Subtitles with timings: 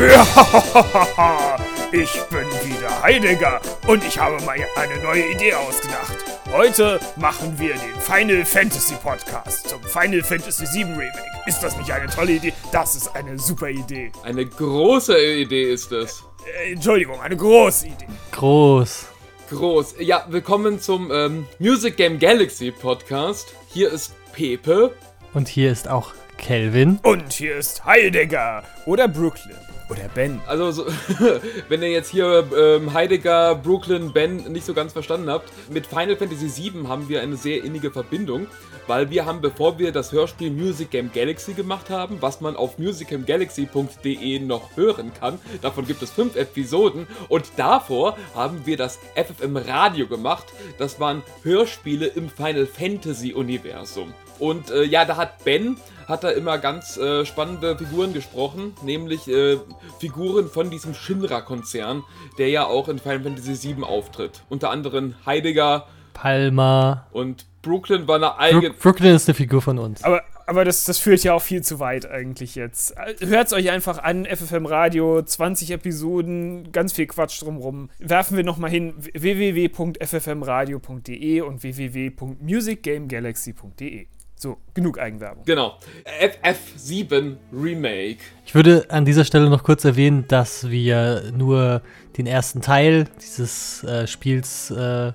[0.00, 0.26] Ja,
[1.92, 6.16] ich bin wieder Heidegger und ich habe mal eine neue Idee ausgedacht.
[6.50, 11.22] Heute machen wir den Final Fantasy Podcast zum Final Fantasy VII Remake.
[11.44, 12.54] Ist das nicht eine tolle Idee?
[12.72, 14.10] Das ist eine super Idee.
[14.22, 16.24] Eine große Idee ist es.
[16.64, 18.06] Äh, Entschuldigung, eine große Idee.
[18.32, 19.06] Groß.
[19.50, 19.96] Groß.
[19.98, 23.54] Ja, willkommen zum ähm, Music Game Galaxy Podcast.
[23.68, 24.94] Hier ist Pepe.
[25.34, 27.00] Und hier ist auch Kelvin.
[27.02, 30.40] Und hier ist Heidegger oder Brooklyn oder Ben.
[30.46, 30.86] Also, so,
[31.68, 36.16] wenn ihr jetzt hier ähm, Heidegger, Brooklyn, Ben nicht so ganz verstanden habt, mit Final
[36.16, 38.46] Fantasy VII haben wir eine sehr innige Verbindung,
[38.86, 42.78] weil wir haben, bevor wir das Hörspiel Music Game Galaxy gemacht haben, was man auf
[42.78, 49.56] musicgamegalaxy.de noch hören kann, davon gibt es fünf Episoden und davor haben wir das FFM
[49.56, 50.46] Radio gemacht.
[50.78, 54.14] Das waren Hörspiele im Final Fantasy Universum.
[54.38, 55.76] Und äh, ja, da hat Ben
[56.10, 59.58] hat er immer ganz äh, spannende Figuren gesprochen, nämlich äh,
[59.98, 62.02] Figuren von diesem Shinra-Konzern,
[62.38, 64.42] der ja auch in Final Fantasy VII auftritt.
[64.48, 67.06] Unter anderem Heidegger, Palma.
[67.12, 68.68] Und Brooklyn war eine eigene.
[68.70, 70.04] Brook Brooklyn ist eine Figur von uns.
[70.04, 72.94] Aber, aber das, das führt ja auch viel zu weit eigentlich jetzt.
[73.20, 77.88] Hört es euch einfach an, FFM Radio, 20 Episoden, ganz viel Quatsch drumrum.
[77.98, 84.06] Werfen wir nochmal hin www.ffmradio.de und www.musicgamegalaxy.de.
[84.40, 85.44] So, genug Eigenwerbung.
[85.44, 85.76] Genau.
[86.18, 88.20] FF7 Remake.
[88.46, 91.82] Ich würde an dieser Stelle noch kurz erwähnen, dass wir nur
[92.16, 95.12] den ersten Teil dieses äh, Spiels äh, äh,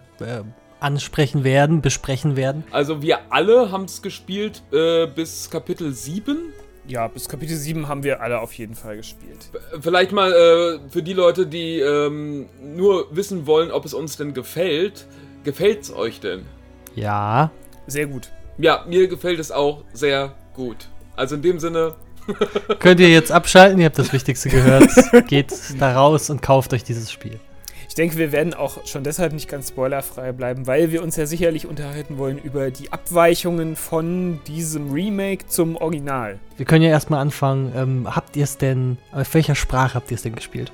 [0.80, 2.66] ansprechen werden, besprechen werden.
[2.70, 6.54] Also wir alle haben es gespielt äh, bis Kapitel 7.
[6.88, 9.50] Ja, bis Kapitel 7 haben wir alle auf jeden Fall gespielt.
[9.82, 14.36] Vielleicht mal äh, für die Leute, die ähm, nur wissen wollen, ob es uns denn
[14.36, 15.08] gefällt.
[15.44, 16.46] Gefällt es euch denn?
[16.94, 17.50] Ja.
[17.88, 18.30] Sehr gut.
[18.58, 20.88] Ja, mir gefällt es auch sehr gut.
[21.16, 21.96] Also in dem Sinne.
[22.80, 24.90] Könnt ihr jetzt abschalten, ihr habt das Wichtigste gehört.
[25.28, 27.40] Geht da raus und kauft euch dieses Spiel.
[27.88, 31.26] Ich denke, wir werden auch schon deshalb nicht ganz spoilerfrei bleiben, weil wir uns ja
[31.26, 36.40] sicherlich unterhalten wollen über die Abweichungen von diesem Remake zum Original.
[36.58, 37.72] Wir können ja erstmal anfangen.
[37.76, 40.72] Ähm, habt ihr es denn, auf welcher Sprache habt ihr es denn gespielt?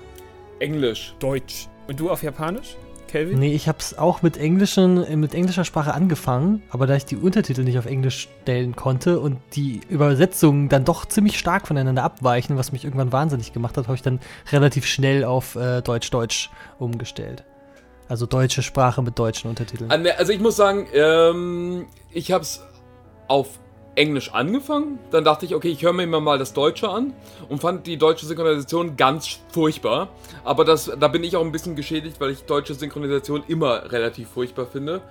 [0.59, 1.13] Englisch.
[1.19, 1.67] Deutsch.
[1.87, 2.75] Und du auf Japanisch?
[3.11, 3.39] Kelvin?
[3.39, 7.05] Nee, ich habe es auch mit, englischen, äh, mit englischer Sprache angefangen, aber da ich
[7.05, 12.03] die Untertitel nicht auf Englisch stellen konnte und die Übersetzungen dann doch ziemlich stark voneinander
[12.03, 14.19] abweichen, was mich irgendwann wahnsinnig gemacht hat, habe ich dann
[14.51, 16.49] relativ schnell auf äh, Deutsch-Deutsch
[16.79, 17.43] umgestellt.
[18.07, 19.89] Also deutsche Sprache mit deutschen Untertiteln.
[19.89, 22.61] Also ich muss sagen, ähm, ich habe es
[23.27, 23.60] auf
[23.95, 24.99] Englisch angefangen.
[25.11, 27.13] Dann dachte ich, okay, ich höre mir mal das Deutsche an
[27.49, 30.09] und fand die deutsche Synchronisation ganz furchtbar.
[30.43, 34.29] Aber das, da bin ich auch ein bisschen geschädigt, weil ich deutsche Synchronisation immer relativ
[34.29, 35.01] furchtbar finde.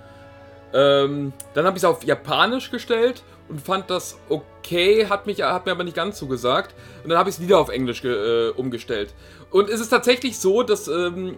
[0.73, 5.65] Ähm, dann habe ich es auf Japanisch gestellt und fand das okay, hat, mich, hat
[5.65, 6.73] mir aber nicht ganz zugesagt.
[7.03, 9.13] Und dann habe ich es wieder auf Englisch äh, umgestellt.
[9.51, 11.37] Und es ist tatsächlich so, dass ähm,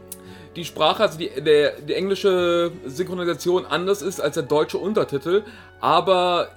[0.56, 5.44] die Sprache, also die, der, die englische Synchronisation anders ist als der deutsche Untertitel.
[5.80, 6.50] Aber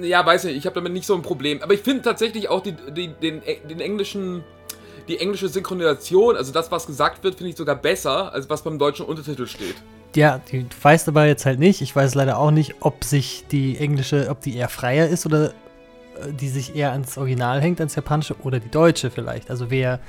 [0.00, 1.62] ja, weiß nicht, ich habe damit nicht so ein Problem.
[1.62, 4.44] Aber ich finde tatsächlich auch die, die, den, den englischen,
[5.08, 8.78] die englische Synchronisation, also das, was gesagt wird, finde ich sogar besser, als was beim
[8.78, 9.76] deutschen Untertitel steht.
[10.14, 13.78] Ja, du weißt aber jetzt halt nicht, ich weiß leider auch nicht, ob sich die
[13.78, 17.94] englische, ob die eher freier ist oder äh, die sich eher ans Original hängt, ans
[17.94, 19.50] japanische oder die deutsche vielleicht.
[19.50, 20.00] Also wer,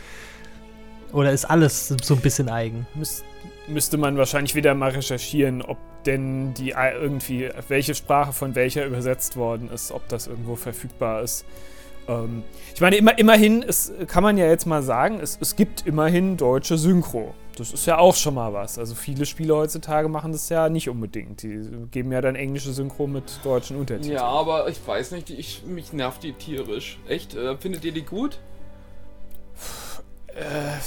[1.13, 2.85] oder ist alles so ein bisschen eigen?
[2.95, 3.23] Müsste
[3.67, 9.37] müsste man wahrscheinlich wieder mal recherchieren, ob denn die irgendwie, welche Sprache von welcher übersetzt
[9.37, 11.45] worden ist, ob das irgendwo verfügbar ist.
[12.07, 15.85] Ähm, ich meine, immer, immerhin, es kann man ja jetzt mal sagen, es, es gibt
[15.87, 17.33] immerhin deutsche Synchro.
[17.55, 18.79] Das ist ja auch schon mal was.
[18.79, 21.43] Also viele Spiele heutzutage machen das ja nicht unbedingt.
[21.43, 24.15] Die geben ja dann englische Synchro mit deutschen Untertiteln.
[24.15, 26.97] Ja, aber ich weiß nicht, ich, mich nervt die tierisch.
[27.07, 27.35] Echt?
[27.35, 28.39] Äh, findet ihr die gut?
[30.27, 30.79] Äh,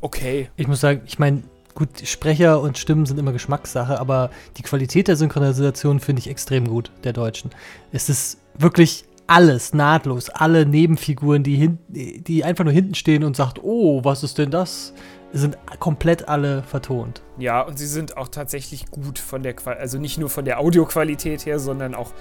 [0.00, 0.50] okay.
[0.56, 1.42] Ich muss sagen, ich meine,
[1.74, 6.68] gut, Sprecher und Stimmen sind immer Geschmackssache, aber die Qualität der Synchronisation finde ich extrem
[6.68, 7.50] gut, der deutschen.
[7.92, 13.36] Es ist wirklich alles nahtlos, alle Nebenfiguren, die, hin, die einfach nur hinten stehen und
[13.36, 14.92] sagt, oh, was ist denn das?
[15.32, 17.22] Sind komplett alle vertont.
[17.38, 20.60] Ja, und sie sind auch tatsächlich gut von der, Qual also nicht nur von der
[20.60, 22.12] Audioqualität her, sondern auch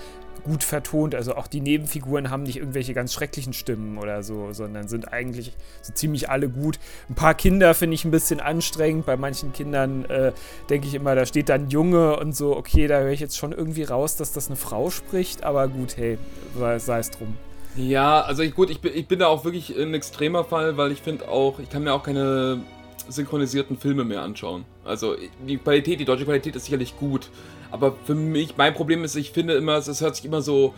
[0.43, 1.15] gut vertont.
[1.15, 5.53] Also auch die Nebenfiguren haben nicht irgendwelche ganz schrecklichen Stimmen oder so, sondern sind eigentlich
[5.81, 6.79] so ziemlich alle gut.
[7.09, 9.05] Ein paar Kinder finde ich ein bisschen anstrengend.
[9.05, 10.31] Bei manchen Kindern äh,
[10.69, 13.51] denke ich immer, da steht dann Junge und so, okay, da höre ich jetzt schon
[13.51, 16.17] irgendwie raus, dass das eine Frau spricht, aber gut, hey,
[16.77, 17.37] sei es drum.
[17.75, 21.01] Ja, also ich, gut, ich ich bin da auch wirklich ein extremer Fall, weil ich
[21.01, 22.61] finde auch, ich kann mir auch keine
[23.07, 24.65] synchronisierten Filme mehr anschauen.
[24.83, 25.15] Also
[25.47, 27.29] die Qualität, die deutsche Qualität ist sicherlich gut.
[27.69, 30.73] Aber für mich, mein Problem ist, ich finde immer, es hört sich immer so,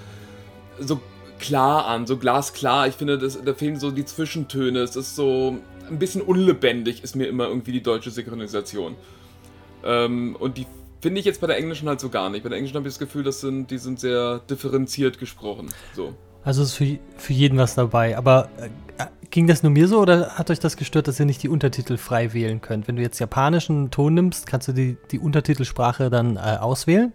[0.80, 1.00] so
[1.40, 2.88] klar an, so glasklar.
[2.88, 4.80] Ich finde, das, da fehlen so die Zwischentöne.
[4.80, 5.58] Es ist so
[5.90, 8.96] ein bisschen unlebendig, ist mir immer irgendwie die deutsche Synchronisation.
[9.84, 10.66] Ähm, und die
[11.02, 12.44] finde ich jetzt bei der englischen halt so gar nicht.
[12.44, 15.68] Bei der englischen habe ich das Gefühl, das sind, die sind sehr differenziert gesprochen.
[15.96, 16.14] So.
[16.46, 18.18] Also ist für, für jeden was dabei.
[18.18, 18.70] Aber äh,
[19.34, 21.98] ging das nur mir so oder hat euch das gestört, dass ihr nicht die Untertitel
[21.98, 22.88] frei wählen könnt?
[22.88, 27.12] Wenn du jetzt japanischen Ton nimmst, kannst du die, die Untertitelsprache dann äh, auswählen?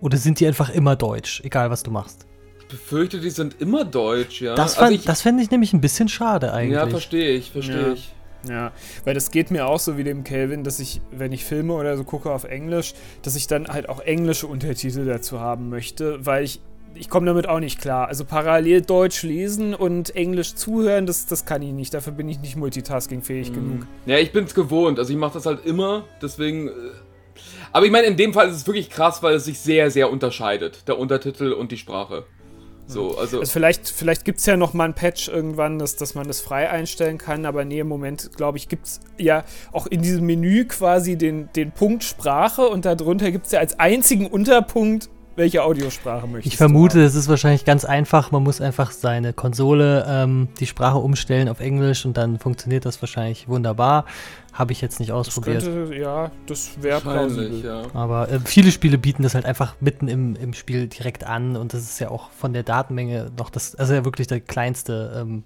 [0.00, 2.26] Oder sind die einfach immer deutsch, egal was du machst?
[2.58, 4.56] Ich befürchte, die sind immer deutsch, ja.
[4.56, 6.74] Das, fand, also das fände ich nämlich ein bisschen schade eigentlich.
[6.74, 7.92] Ja, verstehe ich, verstehe ja.
[7.92, 8.12] ich.
[8.48, 8.72] Ja,
[9.04, 11.96] weil das geht mir auch so wie dem Kelvin, dass ich, wenn ich Filme oder
[11.96, 16.42] so gucke auf Englisch, dass ich dann halt auch englische Untertitel dazu haben möchte, weil
[16.42, 16.60] ich
[16.94, 18.08] ich komme damit auch nicht klar.
[18.08, 21.94] Also parallel Deutsch lesen und Englisch zuhören, das, das kann ich nicht.
[21.94, 23.54] Dafür bin ich nicht multitaskingfähig mm.
[23.54, 23.86] genug.
[24.06, 24.98] Ja, ich bin es gewohnt.
[24.98, 26.04] Also ich mache das halt immer.
[26.22, 26.68] Deswegen.
[26.68, 26.72] Äh,
[27.72, 30.10] aber ich meine, in dem Fall ist es wirklich krass, weil es sich sehr, sehr
[30.10, 30.86] unterscheidet.
[30.86, 32.24] Der Untertitel und die Sprache.
[32.86, 36.14] So, also, also vielleicht, vielleicht gibt es ja noch mal ein Patch irgendwann, dass, dass
[36.14, 39.86] man das frei einstellen kann, aber nee, im Moment, glaube ich, gibt es ja auch
[39.86, 44.26] in diesem Menü quasi den, den Punkt Sprache und darunter gibt es ja als einzigen
[44.26, 48.30] Unterpunkt welche Audiosprache möchtest Ich vermute, es ist wahrscheinlich ganz einfach.
[48.30, 53.00] Man muss einfach seine Konsole ähm, die Sprache umstellen auf Englisch und dann funktioniert das
[53.02, 54.04] wahrscheinlich wunderbar.
[54.52, 55.56] Habe ich jetzt nicht ausprobiert.
[55.56, 57.64] Das könnte, ja, das wäre plausibel.
[57.64, 57.82] Ja.
[57.92, 61.74] Aber äh, viele Spiele bieten das halt einfach mitten im, im Spiel direkt an und
[61.74, 65.28] das ist ja auch von der Datenmenge noch das, also ja wirklich der kleinste ähm,
[65.28, 65.42] mhm.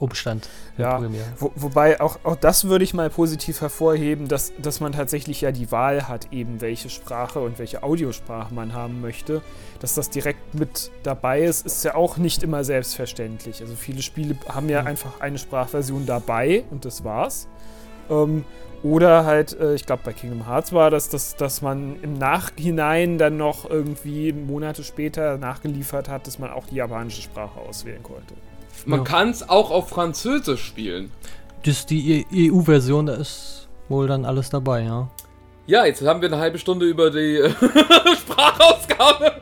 [0.00, 0.48] Umstand.
[0.78, 1.02] Ja,
[1.38, 5.52] wo, wobei auch, auch das würde ich mal positiv hervorheben, dass, dass man tatsächlich ja
[5.52, 9.42] die Wahl hat, eben welche Sprache und welche Audiosprache man haben möchte.
[9.80, 13.60] Dass das direkt mit dabei ist, ist ja auch nicht immer selbstverständlich.
[13.60, 14.88] Also viele Spiele haben ja mhm.
[14.88, 17.46] einfach eine Sprachversion dabei und das war's.
[18.08, 18.44] Ähm,
[18.82, 23.18] oder halt, äh, ich glaube, bei Kingdom Hearts war das, dass, dass man im Nachhinein
[23.18, 28.34] dann noch irgendwie Monate später nachgeliefert hat, dass man auch die japanische Sprache auswählen konnte.
[28.86, 29.04] Man ja.
[29.04, 31.10] kann es auch auf Französisch spielen.
[31.64, 35.10] Das die EU-Version, da ist wohl dann alles dabei, ja.
[35.70, 37.50] Ja, jetzt haben wir eine halbe Stunde über die äh,
[38.16, 39.34] Sprachausgabe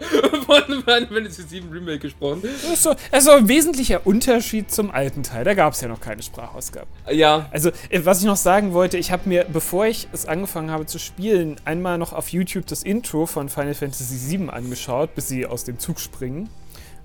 [0.45, 2.43] von Final Fantasy VII Remake gesprochen.
[2.43, 5.45] Das ist so, also ein wesentlicher Unterschied zum alten Teil.
[5.45, 6.87] Da gab es ja noch keine Sprachausgabe.
[7.11, 7.47] Ja.
[7.51, 10.85] Also, äh, was ich noch sagen wollte, ich habe mir, bevor ich es angefangen habe
[10.85, 15.47] zu spielen, einmal noch auf YouTube das Intro von Final Fantasy VII angeschaut, bis sie
[15.47, 16.51] aus dem Zug springen.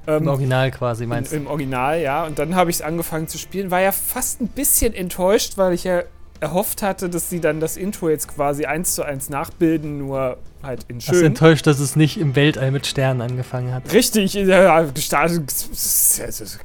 [0.08, 1.38] Ähm, Im Original quasi, meinst du?
[1.38, 2.26] Im Original, ja.
[2.26, 3.72] Und dann habe ich es angefangen zu spielen.
[3.72, 6.04] War ja fast ein bisschen enttäuscht, weil ich ja
[6.40, 10.86] erhofft hatte, dass sie dann das Intro jetzt quasi eins zu eins nachbilden, nur halt
[10.88, 11.14] in schön.
[11.14, 13.92] Das enttäuscht, dass es nicht im Weltall mit Sternen angefangen hat.
[13.94, 15.44] Richtig, ja, gestartet.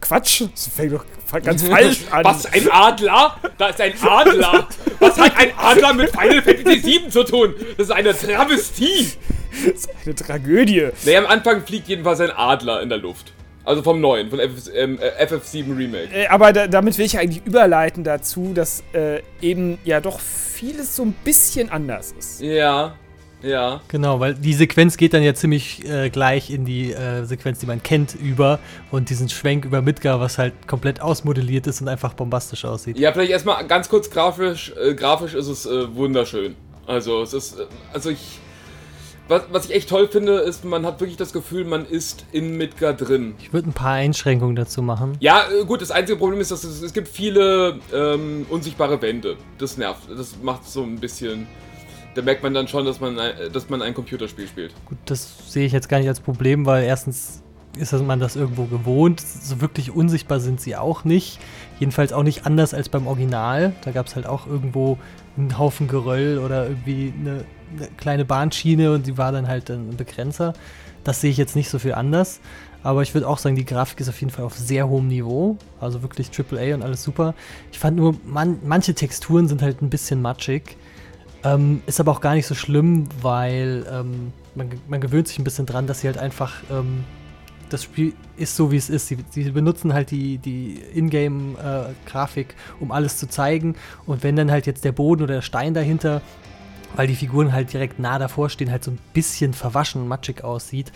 [0.01, 1.05] Quatsch, das fängt doch
[1.43, 2.25] ganz falsch an.
[2.25, 3.37] Was, ein Adler?
[3.57, 4.69] Da ist ein Adler.
[5.01, 7.55] Was hat ein Adler mit Final Fantasy VII zu tun?
[7.77, 9.13] Das ist eine Travestie.
[9.65, 10.89] Das ist eine Tragödie.
[11.05, 13.33] Naja, am Anfang fliegt jedenfalls ein Adler in der Luft.
[13.69, 16.09] Also vom neuen, von FF, ähm, äh, FF7 Remake.
[16.11, 20.97] Äh, aber da, damit will ich eigentlich überleiten dazu, dass äh, eben ja doch vieles
[20.97, 22.41] so ein bisschen anders ist.
[22.41, 22.95] Ja,
[23.43, 23.83] ja.
[23.89, 27.67] Genau, weil die Sequenz geht dann ja ziemlich äh, gleich in die äh, Sequenz, die
[27.67, 28.59] man kennt, über
[28.91, 32.99] und diesen Schwenk über Midgar, was halt komplett ausmodelliert ist und einfach bombastisch aussieht.
[32.99, 34.73] Ja, vielleicht erstmal ganz kurz grafisch.
[34.83, 36.57] Äh, grafisch ist es wunderschön.
[36.87, 37.59] Also es ist,
[37.93, 38.41] also ich
[39.29, 42.57] was, was ich echt toll finde, ist, man hat wirklich das Gefühl, man ist in
[42.57, 43.35] Midgar drin.
[43.41, 45.17] Ich würde ein paar Einschränkungen dazu machen.
[45.21, 49.37] Ja, äh, gut, das einzige Problem ist, dass es, es gibt viele ähm, unsichtbare Wände.
[49.59, 50.09] Das nervt.
[50.11, 51.47] Das macht so ein bisschen.
[52.15, 53.17] Da merkt man dann schon, dass man,
[53.53, 54.75] dass man ein Computerspiel spielt.
[54.87, 57.43] Gut, das sehe ich jetzt gar nicht als Problem, weil erstens
[57.77, 59.21] ist man das irgendwo gewohnt.
[59.21, 61.39] So wirklich unsichtbar sind sie auch nicht.
[61.79, 63.73] Jedenfalls auch nicht anders als beim Original.
[63.85, 64.99] Da gab es halt auch irgendwo
[65.37, 67.45] einen Haufen Geröll oder irgendwie eine
[67.77, 70.55] eine kleine Bahnschiene und die war dann halt ein Begrenzer.
[71.05, 72.41] Das sehe ich jetzt nicht so viel anders.
[72.83, 75.57] Aber ich würde auch sagen, die Grafik ist auf jeden Fall auf sehr hohem Niveau.
[75.81, 77.35] Also wirklich AAA und alles super.
[77.73, 80.77] Ich fand nur, man, manche Texturen sind halt ein bisschen matschig.
[81.45, 85.45] Ähm, ist aber auch gar nicht so schlimm, weil ähm, man, man, gewöhnt sich ein
[85.45, 86.55] bisschen dran, dass sie halt einfach.
[86.71, 87.05] Ähm,
[87.69, 89.09] das Spiel ist so, wie es ist.
[89.09, 93.77] Sie, sie benutzen halt die, die Ingame-Grafik, äh, um alles zu zeigen.
[94.07, 96.23] Und wenn dann halt jetzt der Boden oder der Stein dahinter
[96.97, 100.45] weil die Figuren halt direkt nah davor stehen, halt so ein bisschen verwaschen und matschig
[100.45, 100.93] aussieht,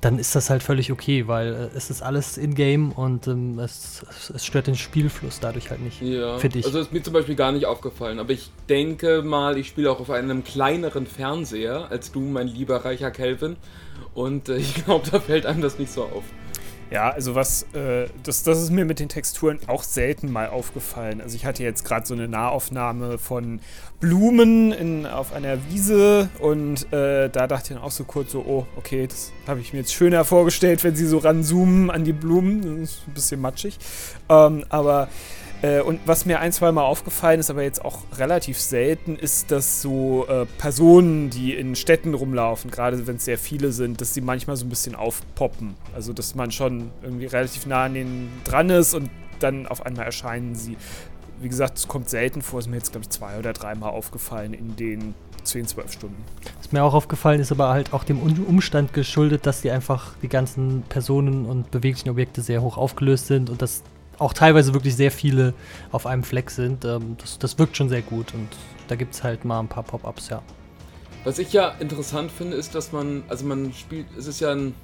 [0.00, 4.04] dann ist das halt völlig okay, weil äh, es ist alles in-game und ähm, es,
[4.34, 6.36] es, stört den Spielfluss dadurch halt nicht, ja.
[6.38, 6.66] finde ich.
[6.66, 10.00] Also ist mir zum Beispiel gar nicht aufgefallen, aber ich denke mal, ich spiele auch
[10.00, 13.56] auf einem kleineren Fernseher als du, mein lieber reicher Kelvin,
[14.14, 16.24] und äh, ich glaube, da fällt einem das nicht so auf.
[16.94, 21.20] Ja, also was, äh, das, das ist mir mit den Texturen auch selten mal aufgefallen.
[21.20, 23.58] Also ich hatte jetzt gerade so eine Nahaufnahme von
[23.98, 28.44] Blumen in, auf einer Wiese und äh, da dachte ich dann auch so kurz so,
[28.46, 32.12] oh, okay, das habe ich mir jetzt schöner vorgestellt, wenn sie so ranzoomen an die
[32.12, 32.82] Blumen.
[32.82, 33.76] Das ist ein bisschen matschig.
[34.28, 35.08] Ähm, aber
[35.62, 39.50] äh, und was mir ein, zwei Mal aufgefallen ist, aber jetzt auch relativ selten, ist,
[39.50, 44.14] dass so äh, Personen, die in Städten rumlaufen, gerade wenn es sehr viele sind, dass
[44.14, 45.74] sie manchmal so ein bisschen aufpoppen.
[45.94, 50.04] Also, dass man schon irgendwie relativ nah an denen dran ist und dann auf einmal
[50.06, 50.76] erscheinen sie.
[51.40, 54.54] Wie gesagt, es kommt selten vor, ist mir jetzt, glaube ich, zwei oder dreimal aufgefallen
[54.54, 56.24] in den 10, 12 Stunden.
[56.58, 60.28] Was mir auch aufgefallen ist, aber halt auch dem Umstand geschuldet, dass die einfach die
[60.28, 63.82] ganzen Personen und beweglichen Objekte sehr hoch aufgelöst sind und dass
[64.18, 65.54] auch teilweise wirklich sehr viele
[65.92, 66.84] auf einem Fleck sind.
[66.84, 68.48] Ähm, das, das wirkt schon sehr gut und
[68.88, 70.42] da gibt es halt mal ein paar Pop-Ups, ja.
[71.24, 74.74] Was ich ja interessant finde, ist, dass man, also man spielt, es ist ja ein,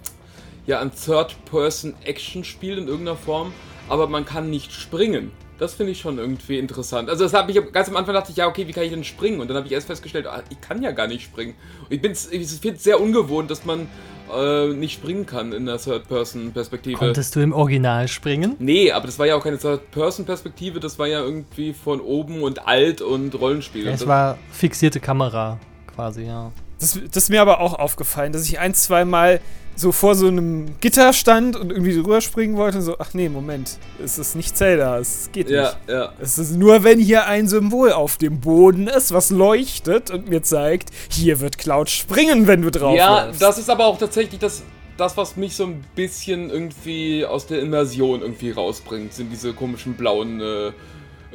[0.67, 3.53] ja ein Third-Person-Action-Spiel in irgendeiner Form,
[3.89, 5.33] aber man kann nicht springen.
[5.59, 7.11] Das finde ich schon irgendwie interessant.
[7.11, 9.05] Also das habe ich ganz am Anfang dachte ich, ja, okay, wie kann ich denn
[9.05, 9.41] springen?
[9.41, 11.55] Und dann habe ich erst festgestellt, ah, ich kann ja gar nicht springen.
[11.91, 13.87] Und ich, ich finde es sehr ungewohnt, dass man
[14.35, 16.97] äh, nicht springen kann in der Third-Person-Perspektive.
[16.97, 18.57] Konntest du im Original springen?
[18.59, 22.67] Nee, aber das war ja auch keine Third-Person-Perspektive, das war ja irgendwie von oben und
[22.67, 23.87] alt und Rollenspiel.
[23.87, 25.59] Ja, es war fixierte Kamera
[25.95, 26.51] quasi, ja.
[26.81, 29.41] Das, das, ist mir aber auch aufgefallen, dass ich ein, zwei Mal
[29.77, 33.29] so vor so einem Gitter stand und irgendwie drüber springen wollte und so, ach nee,
[33.29, 35.77] Moment, es ist nicht Zelda, es geht ja, nicht.
[35.89, 36.13] Ja.
[36.21, 40.43] Es ist nur, wenn hier ein Symbol auf dem Boden ist, was leuchtet und mir
[40.43, 43.41] zeigt, hier wird Cloud springen, wenn du drauf Ja, läufst.
[43.41, 44.63] das ist aber auch tatsächlich das,
[44.97, 49.95] das, was mich so ein bisschen irgendwie aus der Immersion irgendwie rausbringt, sind diese komischen
[49.95, 50.73] blauen äh,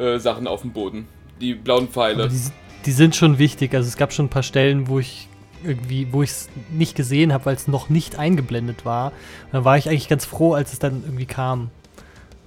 [0.01, 1.07] äh, Sachen auf dem Boden.
[1.41, 2.29] Die blauen Pfeile.
[2.29, 2.39] Die,
[2.85, 3.73] die sind schon wichtig.
[3.73, 5.27] Also es gab schon ein paar Stellen, wo ich
[5.65, 9.07] irgendwie, wo ich es nicht gesehen habe, weil es noch nicht eingeblendet war.
[9.45, 11.69] Und da war ich eigentlich ganz froh, als es dann irgendwie kam.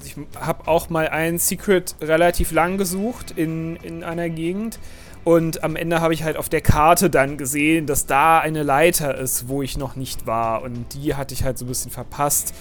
[0.04, 4.78] Ich habe auch mal ein Secret relativ lang gesucht in, in einer Gegend.
[5.24, 9.18] Und am Ende habe ich halt auf der Karte dann gesehen, dass da eine Leiter
[9.18, 10.62] ist, wo ich noch nicht war.
[10.62, 12.54] Und die hatte ich halt so ein bisschen verpasst.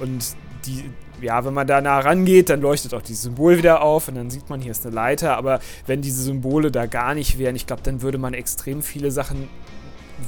[0.00, 0.36] Und
[0.66, 0.84] die,
[1.22, 4.30] ja, wenn man da nah rangeht, dann leuchtet auch dieses Symbol wieder auf und dann
[4.30, 5.36] sieht man, hier ist eine Leiter.
[5.36, 9.10] Aber wenn diese Symbole da gar nicht wären, ich glaube, dann würde man extrem viele
[9.10, 9.48] Sachen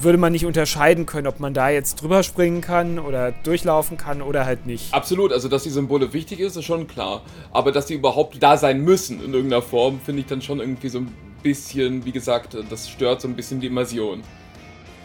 [0.01, 4.23] würde man nicht unterscheiden können, ob man da jetzt drüber springen kann oder durchlaufen kann
[4.23, 4.93] oder halt nicht.
[4.93, 7.23] Absolut, also dass die Symbole wichtig ist, ist schon klar.
[7.53, 10.89] Aber dass die überhaupt da sein müssen in irgendeiner Form, finde ich dann schon irgendwie
[10.89, 14.23] so ein bisschen, wie gesagt, das stört so ein bisschen die Immersion.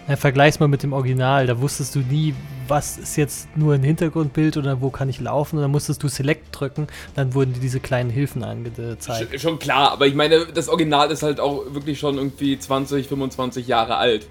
[0.08, 1.48] Ja, vergleich's mal mit dem Original.
[1.48, 2.34] Da wusstest du nie,
[2.70, 5.58] was ist jetzt nur ein Hintergrundbild oder wo kann ich laufen.
[5.58, 6.88] Und dann musstest du Select drücken.
[7.14, 9.34] Dann wurden dir diese kleinen Hilfen angezeigt.
[9.34, 13.08] Sch schon klar, aber ich meine, das Original ist halt auch wirklich schon irgendwie 20,
[13.08, 14.28] 25 Jahre alt.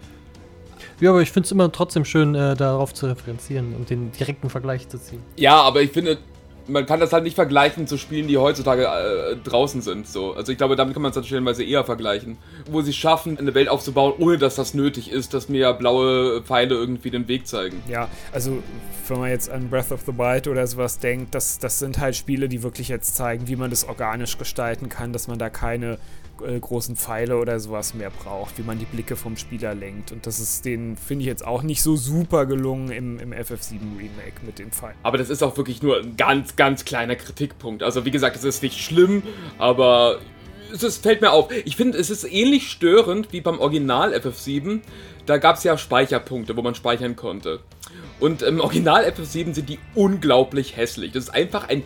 [1.00, 4.48] Ja, aber ich finde es immer trotzdem schön, äh, darauf zu referenzieren und den direkten
[4.48, 5.22] Vergleich zu ziehen.
[5.36, 6.18] Ja, aber ich finde,
[6.68, 10.08] man kann das halt nicht vergleichen zu Spielen, die heutzutage äh, draußen sind.
[10.08, 10.34] So.
[10.34, 12.38] Also ich glaube, damit kann man es dann stellenweise eher vergleichen.
[12.70, 16.74] Wo sie schaffen, eine Welt aufzubauen, ohne dass das nötig ist, dass mir blaue Pfeile
[16.74, 17.82] irgendwie den Weg zeigen.
[17.88, 18.62] Ja, also
[19.08, 22.16] wenn man jetzt an Breath of the Wild oder sowas denkt, das, das sind halt
[22.16, 25.98] Spiele, die wirklich jetzt zeigen, wie man das organisch gestalten kann, dass man da keine
[26.44, 30.12] äh, großen Pfeile oder sowas mehr braucht, wie man die Blicke vom Spieler lenkt.
[30.12, 33.80] Und das ist den, finde ich jetzt auch nicht so super gelungen im, im FF7
[33.98, 34.96] Remake mit den Pfeilen.
[35.02, 37.82] Aber das ist auch wirklich nur ein ganz, ganz kleiner Kritikpunkt.
[37.82, 39.22] Also wie gesagt, es ist nicht schlimm,
[39.58, 40.20] aber
[40.72, 41.50] es ist, fällt mir auf.
[41.64, 44.80] Ich finde, es ist ähnlich störend wie beim Original FF7.
[45.26, 47.60] Da gab es ja Speicherpunkte, wo man speichern konnte.
[48.18, 51.12] Und im Original FF7 sind die unglaublich hässlich.
[51.12, 51.82] Das ist einfach ein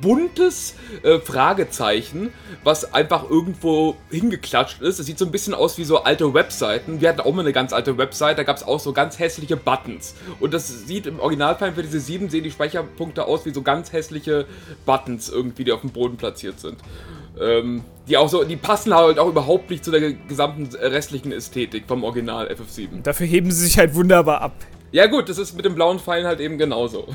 [0.00, 2.32] buntes äh, Fragezeichen,
[2.64, 4.98] was einfach irgendwo hingeklatscht ist.
[4.98, 7.00] Es sieht so ein bisschen aus wie so alte Webseiten.
[7.00, 9.56] Wir hatten auch mal eine ganz alte Website, da gab es auch so ganz hässliche
[9.56, 10.14] Buttons.
[10.38, 13.92] Und das sieht im Original Final Fantasy 7 sehen die Speicherpunkte aus wie so ganz
[13.92, 14.46] hässliche
[14.84, 16.76] Buttons irgendwie, die auf dem Boden platziert sind.
[17.40, 21.84] Ähm, die auch so, die passen halt auch überhaupt nicht zu der gesamten restlichen Ästhetik
[21.86, 23.02] vom Original FF7.
[23.02, 24.52] Dafür heben sie sich halt wunderbar ab.
[24.92, 27.06] Ja gut, das ist mit dem blauen Pfeilen halt eben genauso.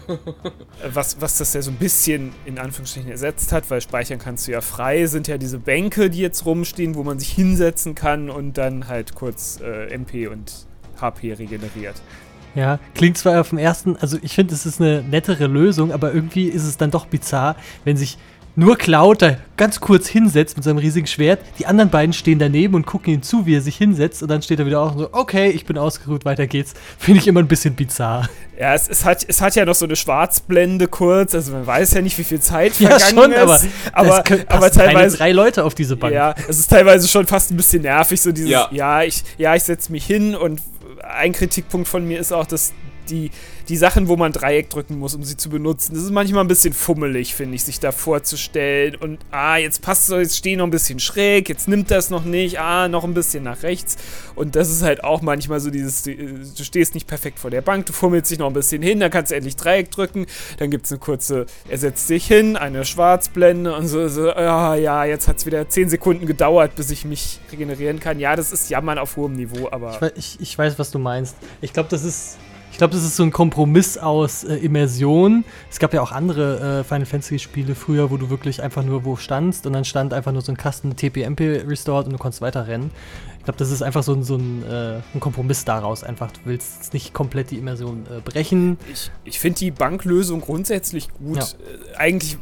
[0.93, 4.53] was, was das ja so ein bisschen in Anführungsstrichen ersetzt hat, weil speichern kannst du
[4.53, 8.57] ja frei, sind ja diese Bänke, die jetzt rumstehen, wo man sich hinsetzen kann und
[8.57, 10.67] dann halt kurz äh, MP und
[11.01, 11.95] HP regeneriert.
[12.55, 16.13] Ja, klingt zwar auf dem ersten, also ich finde, es ist eine nettere Lösung, aber
[16.13, 18.17] irgendwie ist es dann doch bizarr, wenn sich
[18.55, 21.39] nur Cloud da ganz kurz hinsetzt mit seinem riesigen Schwert.
[21.59, 24.21] Die anderen beiden stehen daneben und gucken ihm zu, wie er sich hinsetzt.
[24.21, 26.73] Und dann steht er wieder auch so, okay, ich bin ausgeruht, weiter geht's.
[26.97, 28.29] Finde ich immer ein bisschen bizarr.
[28.59, 31.35] Ja, es, es, hat, es hat ja noch so eine Schwarzblende kurz.
[31.35, 33.67] Also man weiß ja nicht, wie viel Zeit vergangen ja, schon, ist.
[33.91, 36.13] Aber, aber, aber teilweise drei Leute auf diese Bank.
[36.13, 39.55] Ja, es ist teilweise schon fast ein bisschen nervig, so dieses, ja, ja ich, ja,
[39.55, 40.61] ich setze mich hin und
[41.03, 42.73] ein Kritikpunkt von mir ist auch, dass
[43.09, 43.31] die,
[43.69, 46.47] die Sachen, wo man Dreieck drücken muss, um sie zu benutzen, das ist manchmal ein
[46.47, 48.95] bisschen fummelig, finde ich, sich da vorzustellen.
[48.95, 52.23] Und ah, jetzt passt so, jetzt stehen noch ein bisschen schräg, jetzt nimmt das noch
[52.23, 53.97] nicht, ah, noch ein bisschen nach rechts.
[54.35, 57.61] Und das ist halt auch manchmal so dieses, du, du stehst nicht perfekt vor der
[57.61, 60.25] Bank, du fummelst dich noch ein bisschen hin, dann kannst du endlich Dreieck drücken,
[60.57, 64.75] dann gibt es eine kurze, er setzt sich hin, eine Schwarzblende und so, so ah,
[64.75, 68.19] ja, jetzt hat es wieder 10 Sekunden gedauert, bis ich mich regenerieren kann.
[68.19, 70.11] Ja, das ist Jammern auf hohem Niveau, aber.
[70.15, 71.35] Ich, ich, ich weiß, was du meinst.
[71.61, 72.37] Ich glaube, das ist.
[72.75, 75.45] Ich glaube, das ist so ein Kompromiss aus äh, Immersion.
[75.71, 79.15] Es gab ja auch andere äh, Final Fantasy-Spiele früher, wo du wirklich einfach nur wo
[79.15, 82.67] standst und dann stand einfach nur so ein Kasten TPMP restored und du konntest weiter
[82.67, 82.91] rennen.
[83.37, 86.03] Ich glaube, das ist einfach so ein, so ein, äh, ein, Kompromiss daraus.
[86.03, 88.77] Einfach, du willst nicht komplett die Immersion äh, brechen.
[88.91, 91.37] Ich, ich finde die Banklösung grundsätzlich gut.
[91.37, 91.43] Ja.
[91.43, 92.37] Äh, eigentlich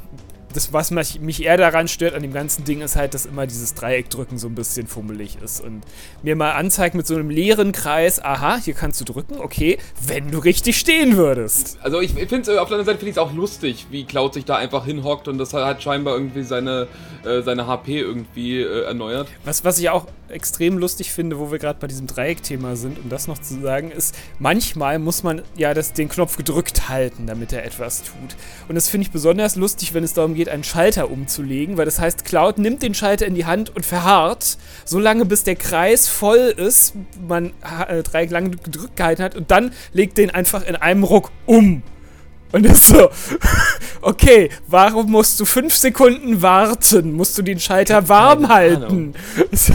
[0.54, 3.74] das, was mich eher daran stört an dem ganzen Ding, ist halt, dass immer dieses
[3.74, 5.62] Dreieckdrücken so ein bisschen fummelig ist.
[5.62, 5.84] Und
[6.22, 10.32] mir mal anzeigt mit so einem leeren Kreis, aha, hier kannst du drücken, okay, wenn
[10.32, 11.78] du richtig stehen würdest.
[11.82, 14.06] Also ich, ich finde es auf der anderen Seite finde ich es auch lustig, wie
[14.06, 16.88] Cloud sich da einfach hinhockt und das hat scheinbar irgendwie seine,
[17.26, 19.28] äh, seine HP irgendwie äh, erneuert.
[19.46, 23.10] Was, was ich auch extrem lustig finde, wo wir gerade bei diesem Dreieckthema sind, um
[23.10, 27.54] das noch zu sagen, ist, manchmal muss man ja das, den Knopf gedrückt halten, damit
[27.54, 28.36] er etwas tut.
[28.68, 31.86] Und das finde ich besonders lustig, wenn es darum geht, geht, einen Schalter umzulegen, weil
[31.86, 35.56] das heißt, Cloud nimmt den Schalter in die Hand und verharrt, so lange bis der
[35.56, 36.94] Kreis voll ist,
[37.26, 37.54] man
[37.88, 41.84] äh, drei lange gedrückt gehalten hat und dann legt den einfach in einem Ruck um.
[42.52, 43.10] Und ist so,
[44.02, 47.14] okay, warum musst du fünf Sekunden warten?
[47.14, 48.84] Musst du den Schalter warm Keine halten?
[48.84, 49.14] Ahnung.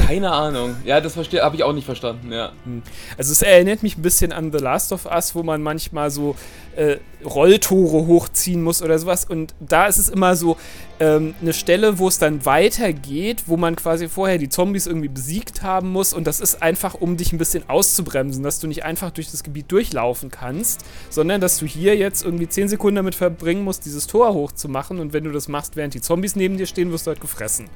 [0.07, 0.77] Keine Ahnung.
[0.85, 2.53] Ja, das habe ich auch nicht verstanden, ja.
[2.65, 2.83] Hm.
[3.17, 6.37] Also es erinnert mich ein bisschen an The Last of Us, wo man manchmal so
[6.78, 9.25] äh, Rolltore hochziehen muss oder sowas.
[9.25, 10.56] Und da ist es immer so
[11.00, 15.62] ähm, eine Stelle, wo es dann weitergeht, wo man quasi vorher die Zombies irgendwie besiegt
[15.62, 16.14] haben muss.
[16.14, 19.42] Und das ist einfach, um dich ein bisschen auszubremsen, dass du nicht einfach durch das
[19.42, 24.06] Gebiet durchlaufen kannst, sondern dass du hier jetzt irgendwie 10 Sekunden damit verbringen musst, dieses
[24.06, 25.00] Tor hochzumachen.
[25.00, 27.68] Und wenn du das machst, während die Zombies neben dir stehen, wirst du halt gefressen.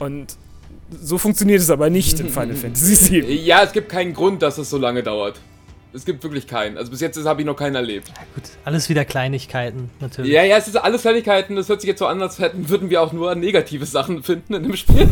[0.00, 0.36] Und
[0.90, 3.32] so funktioniert es aber nicht in Final Fantasy VII.
[3.36, 5.40] Ja, es gibt keinen Grund, dass es so lange dauert.
[5.94, 6.76] Es gibt wirklich keinen.
[6.76, 8.08] Also bis jetzt habe ich noch keinen erlebt.
[8.08, 10.32] Ja, gut, alles wieder Kleinigkeiten, natürlich.
[10.32, 11.54] Ja, ja, es ist alles Kleinigkeiten.
[11.54, 14.54] Das hört sich jetzt so an, als hätten, würden wir auch nur negative Sachen finden
[14.54, 15.08] in dem Spiel.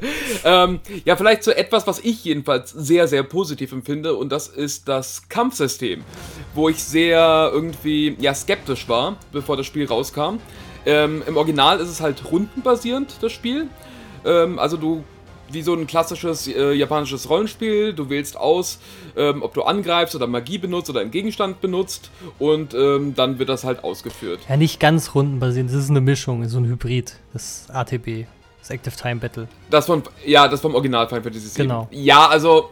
[0.44, 4.14] ähm, ja, vielleicht so etwas, was ich jedenfalls sehr, sehr positiv empfinde.
[4.14, 6.04] Und das ist das Kampfsystem.
[6.54, 10.38] Wo ich sehr irgendwie, ja, skeptisch war, bevor das Spiel rauskam.
[10.84, 13.68] Ähm, Im Original ist es halt rundenbasierend, das Spiel.
[14.26, 15.02] Ähm, also du
[15.50, 17.92] wie so ein klassisches äh, japanisches Rollenspiel.
[17.92, 18.78] Du wählst aus,
[19.16, 23.48] ähm, ob du angreifst oder Magie benutzt oder einen Gegenstand benutzt und ähm, dann wird
[23.48, 24.40] das halt ausgeführt.
[24.48, 28.26] Ja, nicht ganz rundenbasierend, das ist eine Mischung, so ein Hybrid, das ATB,
[28.60, 29.48] das Active Time Battle.
[29.70, 31.66] Das von, ja, das vom Original Final Fantasy VII.
[31.66, 31.88] Genau.
[31.90, 32.70] Ja, also,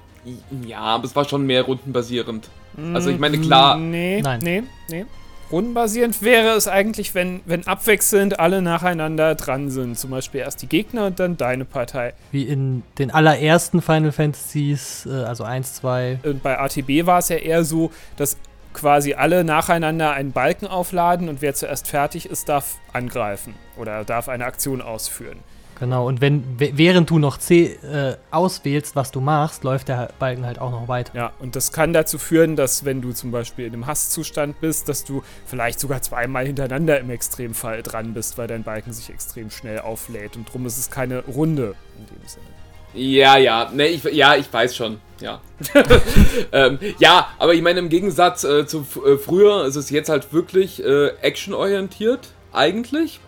[0.66, 2.48] ja, aber es war schon mehr rundenbasierend.
[2.92, 3.76] Also ich meine, klar.
[3.76, 4.40] Nee, Nein.
[4.42, 5.06] nee, nee.
[5.54, 9.96] Rundenbasierend wäre es eigentlich, wenn, wenn abwechselnd alle nacheinander dran sind.
[9.96, 12.12] Zum Beispiel erst die Gegner und dann deine Partei.
[12.32, 16.18] Wie in den allerersten Final Fantasies, äh, also 1, 2.
[16.24, 18.36] Und bei ATB war es ja eher so, dass
[18.72, 24.28] quasi alle nacheinander einen Balken aufladen und wer zuerst fertig ist, darf angreifen oder darf
[24.28, 25.38] eine Aktion ausführen.
[25.80, 30.46] Genau, und wenn, während du noch C äh, auswählst, was du machst, läuft der Balken
[30.46, 31.12] halt auch noch weiter.
[31.14, 34.88] Ja, und das kann dazu führen, dass wenn du zum Beispiel in einem Hasszustand bist,
[34.88, 39.50] dass du vielleicht sogar zweimal hintereinander im Extremfall dran bist, weil dein Balken sich extrem
[39.50, 40.36] schnell auflädt.
[40.36, 42.46] Und darum ist es keine Runde in dem Sinne.
[42.94, 45.40] Ja, ja, ne, ich, ja, ich weiß schon, ja.
[46.52, 50.32] ähm, ja, aber ich meine, im Gegensatz äh, zu äh, früher ist es jetzt halt
[50.32, 53.18] wirklich äh, actionorientiert, eigentlich.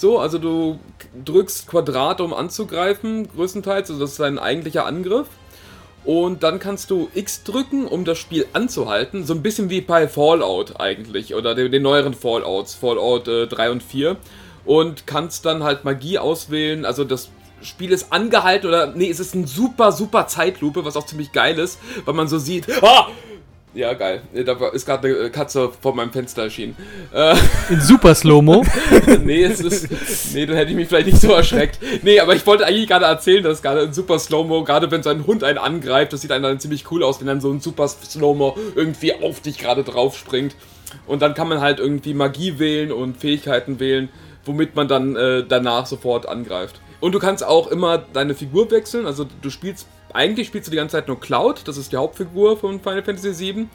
[0.00, 0.78] So, also du
[1.26, 5.26] drückst Quadrat, um anzugreifen, größtenteils, also das ist dein eigentlicher Angriff.
[6.06, 9.26] Und dann kannst du X drücken, um das Spiel anzuhalten.
[9.26, 11.34] So ein bisschen wie bei Fallout eigentlich.
[11.34, 14.16] Oder den, den neueren Fallouts, Fallout äh, 3 und 4.
[14.64, 16.86] Und kannst dann halt Magie auswählen.
[16.86, 17.28] Also das
[17.60, 18.86] Spiel ist angehalten oder.
[18.94, 22.38] Nee, es ist ein super, super Zeitlupe, was auch ziemlich geil ist, weil man so
[22.38, 22.66] sieht.
[22.82, 23.08] Ah!
[23.72, 24.22] Ja, geil.
[24.34, 26.76] Da ist gerade eine Katze vor meinem Fenster erschienen.
[27.12, 27.36] Äh,
[27.68, 28.64] In super Slow-Mo?
[29.24, 31.78] nee, es ist, nee, dann hätte ich mich vielleicht nicht so erschreckt.
[32.02, 35.10] Nee, aber ich wollte eigentlich gerade erzählen, dass gerade in super Slow-Mo, gerade wenn so
[35.10, 37.60] ein Hund einen angreift, das sieht einem dann ziemlich cool aus, wenn dann so ein
[37.60, 40.56] super Slow-Mo irgendwie auf dich gerade drauf springt.
[41.06, 44.08] Und dann kann man halt irgendwie Magie wählen und Fähigkeiten wählen,
[44.44, 46.80] womit man dann äh, danach sofort angreift.
[46.98, 50.76] Und du kannst auch immer deine Figur wechseln, also du spielst eigentlich spielst du die
[50.76, 53.68] ganze Zeit nur Cloud, das ist die Hauptfigur von Final Fantasy VII.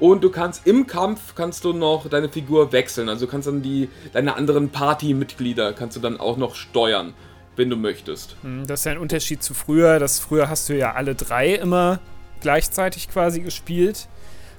[0.00, 3.08] Und du kannst im Kampf kannst du noch deine Figur wechseln.
[3.08, 7.14] Also du kannst dann die deine anderen Partymitglieder kannst du dann auch noch steuern,
[7.56, 8.36] wenn du möchtest.
[8.42, 9.98] Hm, das ist ja ein Unterschied zu früher.
[10.00, 12.00] Das früher hast du ja alle drei immer
[12.40, 14.08] gleichzeitig quasi gespielt.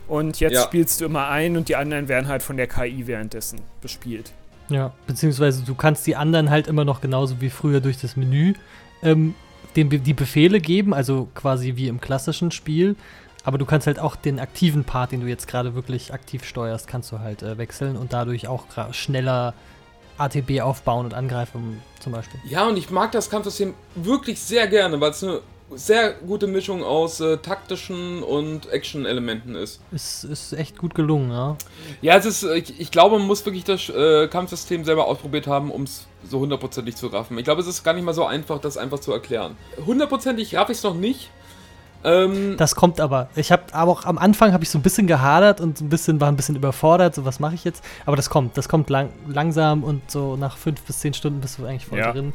[0.07, 0.61] Und jetzt Ja.
[0.61, 4.31] spielst du immer ein und die anderen werden halt von der KI währenddessen bespielt.
[4.69, 8.53] Ja, beziehungsweise du kannst die anderen halt immer noch genauso wie früher durch das Menü
[9.03, 9.35] ähm,
[9.83, 12.95] Be- die Befehle geben, also quasi wie im klassischen Spiel.
[13.43, 16.87] Aber du kannst halt auch den aktiven Part, den du jetzt gerade wirklich aktiv steuerst,
[16.87, 19.53] kannst du halt äh, wechseln und dadurch auch schneller
[20.17, 22.39] ATB aufbauen und angreifen zum Beispiel.
[22.47, 25.41] Ja, und ich mag das Kampfsystem wirklich sehr gerne, weil es eine
[25.73, 29.81] sehr gute Mischung aus äh, taktischen und Action-Elementen ist.
[29.91, 31.57] Ist, ist echt gut gelungen, ja.
[32.01, 35.71] Ja, es ist, ich, ich glaube, man muss wirklich das äh, Kampfsystem selber ausprobiert haben,
[35.71, 37.37] um es so hundertprozentig zu raffen.
[37.37, 39.57] Ich glaube, es ist gar nicht mal so einfach, das einfach zu erklären.
[39.85, 41.29] Hundertprozentig raff ich es noch nicht.
[42.03, 43.29] Ähm, Das kommt aber.
[43.35, 45.89] Ich habe aber auch am Anfang habe ich so ein bisschen gehadert und so ein
[45.89, 47.83] bisschen war ein bisschen überfordert, so was mache ich jetzt?
[48.05, 51.57] Aber das kommt, das kommt lang, langsam und so nach fünf bis zehn Stunden bist
[51.57, 52.11] du eigentlich voll Ja.
[52.11, 52.33] drin.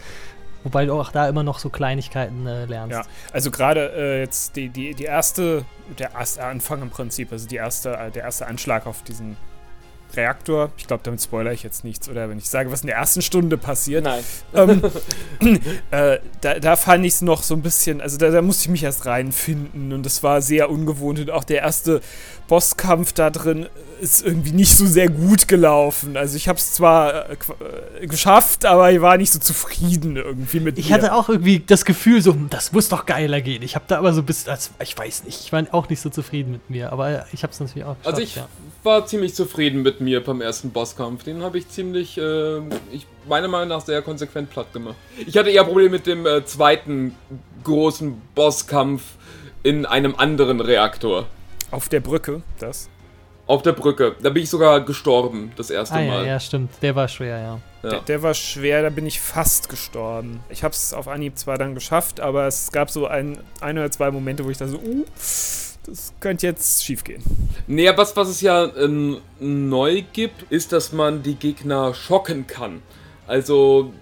[0.62, 2.92] Wobei du auch da immer noch so Kleinigkeiten äh, lernst.
[2.92, 5.64] Ja, also gerade äh, jetzt die, die, die erste,
[5.98, 9.36] der erste Anfang im Prinzip, also die erste, äh, der erste Anschlag auf diesen
[10.16, 10.70] Reaktor.
[10.76, 13.22] Ich glaube, damit spoilere ich jetzt nichts, oder wenn ich sage, was in der ersten
[13.22, 14.04] Stunde passiert.
[14.04, 14.22] nein.
[14.54, 14.82] ähm,
[15.90, 18.68] äh, da, da fand ich es noch so ein bisschen, also da, da musste ich
[18.70, 22.00] mich erst reinfinden und das war sehr ungewohnt und auch der erste
[22.48, 23.66] Bosskampf da drin
[24.00, 26.16] ist irgendwie nicht so sehr gut gelaufen.
[26.16, 27.36] Also ich habe es zwar äh,
[28.00, 30.94] äh, geschafft, aber ich war nicht so zufrieden irgendwie mit Ich mir.
[30.94, 33.62] hatte auch irgendwie das Gefühl, so, hm, das muss doch geiler gehen.
[33.62, 36.00] Ich habe da aber so ein bisschen, als, ich weiß nicht, ich war auch nicht
[36.00, 38.48] so zufrieden mit mir, aber ich habe es natürlich auch geschafft, Also ich ja.
[38.82, 41.24] War ziemlich zufrieden mit mir beim ersten Bosskampf.
[41.24, 42.58] Den habe ich ziemlich, äh,
[42.92, 44.96] ich meiner Meinung nach sehr konsequent platt gemacht.
[45.26, 47.14] Ich hatte eher Probleme mit dem äh, zweiten
[47.64, 49.02] großen Bosskampf
[49.62, 51.26] in einem anderen Reaktor.
[51.70, 52.88] Auf der Brücke, das.
[53.46, 54.14] Auf der Brücke.
[54.22, 56.26] Da bin ich sogar gestorben, das erste Ah ja, Mal.
[56.26, 56.70] ja, stimmt.
[56.82, 57.60] Der war schwer, ja.
[57.82, 57.90] Ja.
[57.90, 60.40] Der, der war schwer, da bin ich fast gestorben.
[60.50, 63.90] Ich habe es auf Anhieb zwar dann geschafft, aber es gab so ein, ein oder
[63.90, 65.04] zwei Momente, wo ich da so, uh,
[65.90, 67.22] das könnte jetzt schief gehen.
[67.66, 72.80] Naja, was, was es ja ähm, neu gibt, ist, dass man die Gegner schocken kann.
[73.26, 73.92] Also,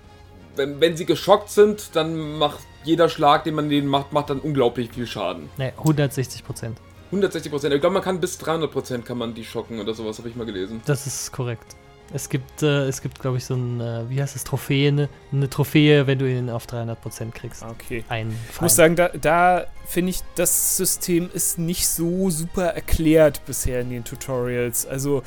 [0.55, 4.39] wenn, wenn sie geschockt sind, dann macht jeder Schlag, den man denen macht, macht dann
[4.39, 5.49] unglaublich viel Schaden.
[5.57, 6.79] Ne, 160 Prozent.
[7.07, 7.75] 160 Prozent.
[7.75, 10.37] Ich glaube, man kann bis 300 Prozent kann man die schocken oder sowas, habe ich
[10.37, 10.83] mal gelesen.
[10.85, 11.75] Das ist korrekt.
[12.13, 15.09] Es gibt, äh, es gibt, glaube ich, so ein, äh, wie heißt das, Trophäe, ne?
[15.31, 17.63] eine Trophäe, wenn du ihn auf 300 Prozent kriegst.
[17.63, 18.05] Okay.
[18.09, 23.45] Ein Ich muss sagen, da, da finde ich, das System ist nicht so super erklärt
[23.45, 24.87] bisher in den Tutorials.
[24.87, 25.23] Also,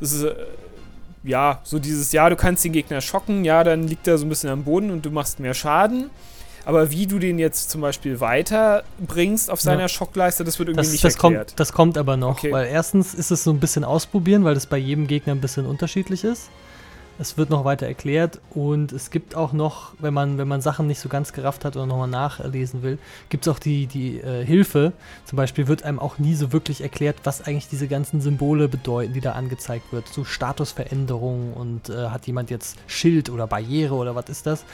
[0.00, 0.34] das ist, äh,
[1.22, 4.28] ja, so dieses, ja, du kannst den Gegner schocken, ja, dann liegt er so ein
[4.28, 6.10] bisschen am Boden und du machst mehr Schaden.
[6.66, 9.88] Aber wie du den jetzt zum Beispiel weiterbringst auf seiner Ja.
[9.88, 11.48] Schockleiste, das wird irgendwie Das, nicht das, erklärt.
[11.48, 12.52] kommt, das kommt aber noch, Okay.
[12.52, 15.66] weil erstens ist es so ein bisschen ausprobieren, weil das bei jedem Gegner ein bisschen
[15.66, 16.48] unterschiedlich ist.
[17.16, 20.88] Es wird noch weiter erklärt und es gibt auch noch, wenn man, wenn man Sachen
[20.88, 22.98] nicht so ganz gerafft hat oder nochmal nachlesen will,
[23.28, 24.92] gibt es auch die, die äh, Hilfe.
[25.24, 29.12] Zum Beispiel wird einem auch nie so wirklich erklärt, was eigentlich diese ganzen Symbole bedeuten,
[29.12, 30.08] die da angezeigt wird.
[30.08, 34.64] So Statusveränderungen und äh, hat jemand jetzt Schild oder Barriere oder was ist das?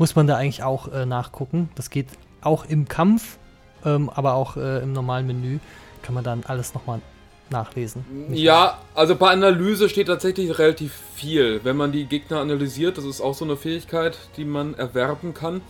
[0.00, 1.68] Muss man da eigentlich auch äh, nachgucken.
[1.74, 2.06] Das geht
[2.40, 3.36] auch im Kampf,
[3.84, 5.58] ähm, aber auch äh, im normalen Menü
[6.00, 7.02] kann man dann alles nochmal
[7.50, 8.06] nachlesen.
[8.30, 11.60] Nicht Ja, also bei Analyse steht tatsächlich relativ viel.
[11.64, 15.60] Wenn man die Gegner analysiert, das ist auch so eine Fähigkeit, die man erwerben kann,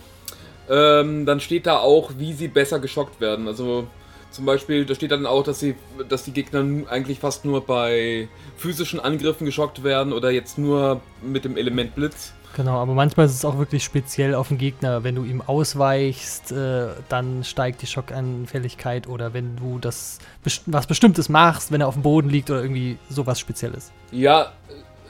[0.69, 3.49] ähm, dann steht da auch, wie sie besser geschockt werden.
[3.49, 3.85] Also
[4.29, 5.75] zum Beispiel, da steht dann auch, dass, sie,
[6.07, 11.43] dass die Gegner eigentlich fast nur bei physischen Angriffen geschockt werden oder jetzt nur mit
[11.43, 12.31] dem Element Blitz.
[12.55, 15.03] Genau, aber manchmal ist es auch wirklich speziell auf den Gegner.
[15.03, 20.19] Wenn du ihm ausweichst, äh, dann steigt die Schockanfälligkeit oder wenn du das
[20.65, 23.91] was Bestimmtes machst, wenn er auf dem Boden liegt oder irgendwie sowas Spezielles.
[24.11, 24.51] Ja,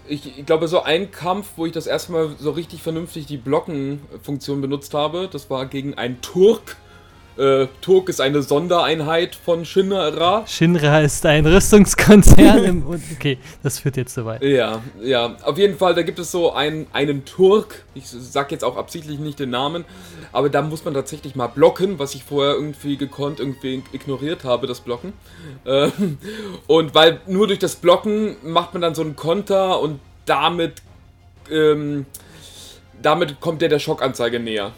[0.08, 3.38] ich, ich glaube, so ein Kampf, wo ich das erste Mal so richtig vernünftig die
[3.38, 6.78] Blockenfunktion benutzt habe, das war gegen einen Turk.
[7.38, 10.46] Äh, Turk ist eine Sondereinheit von Shinra.
[10.46, 12.84] Shinra ist ein Rüstungskonzern.
[13.16, 14.44] okay, das führt jetzt zu weit.
[14.44, 18.64] Ja, ja, auf jeden Fall, da gibt es so einen, einen Turk, ich sag jetzt
[18.66, 19.86] auch absichtlich nicht den Namen,
[20.34, 24.68] aber da muss man tatsächlich mal blocken, was ich vorher irgendwie gekonnt, irgendwie ignoriert habe,
[24.68, 25.14] das Blocken.
[25.66, 26.18] Ähm,
[26.68, 30.82] und weil nur durch das Blocken macht man dann so einen Konter und damit,
[31.50, 32.06] ähm,
[33.02, 34.74] damit kommt der der Schockanzeige näher.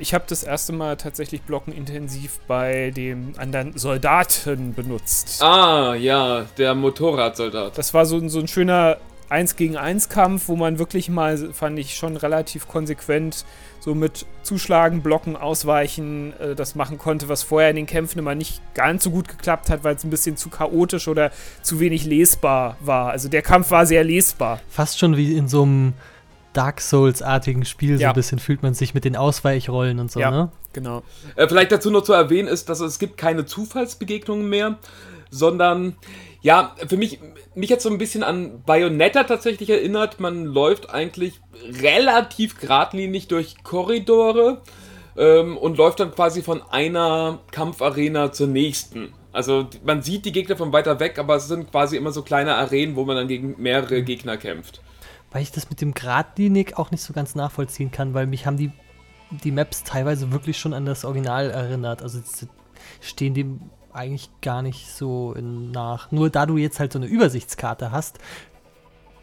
[0.00, 5.42] Ich habe das erste Mal tatsächlich Blocken intensiv bei dem anderen Soldaten benutzt.
[5.42, 7.76] Ah, ja, der Motorradsoldat.
[7.76, 8.96] Das war so, ein- so ein schöner
[9.28, 13.44] 1 gegen 1 Kampf, wo man wirklich mal, fand ich, schon relativ konsequent
[13.78, 18.34] so mit Zuschlagen, Blocken, Ausweichen äh, das machen konnte, was vorher in den Kämpfen immer
[18.34, 21.30] nicht ganz so gut geklappt hat, weil es ein bisschen zu chaotisch oder
[21.62, 23.10] zu wenig lesbar war.
[23.10, 24.60] Also der Kampf war sehr lesbar.
[24.68, 25.92] Fast schon wie in so einem
[26.52, 28.08] Dark Souls-artigen Spiel, so Ja.
[28.08, 30.30] ein bisschen fühlt man sich mit den Ausweichrollen und so, Ja.
[30.30, 30.52] ne?
[30.72, 31.02] Genau.
[31.36, 34.78] Äh, vielleicht dazu noch zu erwähnen ist, dass es gibt keine Zufallsbegegnungen mehr,
[35.30, 35.96] sondern
[36.42, 37.18] ja, für mich,
[37.54, 40.20] mich hat so ein bisschen an Bayonetta tatsächlich erinnert.
[40.20, 41.40] Man läuft eigentlich
[41.82, 44.62] relativ geradlinig durch Korridore
[45.16, 49.12] ähm, und läuft dann quasi von einer Kampfarena zur nächsten.
[49.32, 52.54] Also man sieht die Gegner von weiter weg, aber es sind quasi immer so kleine
[52.56, 54.80] Arenen, wo man dann gegen mehrere Gegner kämpft.
[55.30, 58.56] Weil ich das mit dem geradlinig auch nicht so ganz nachvollziehen kann, weil mich haben
[58.56, 58.72] die,
[59.30, 62.02] die Maps teilweise wirklich schon an das Original erinnert.
[62.02, 62.20] Also
[63.00, 63.60] stehen dem
[63.92, 66.10] eigentlich gar nicht so nach.
[66.10, 68.18] Nur da du jetzt halt so eine Übersichtskarte hast,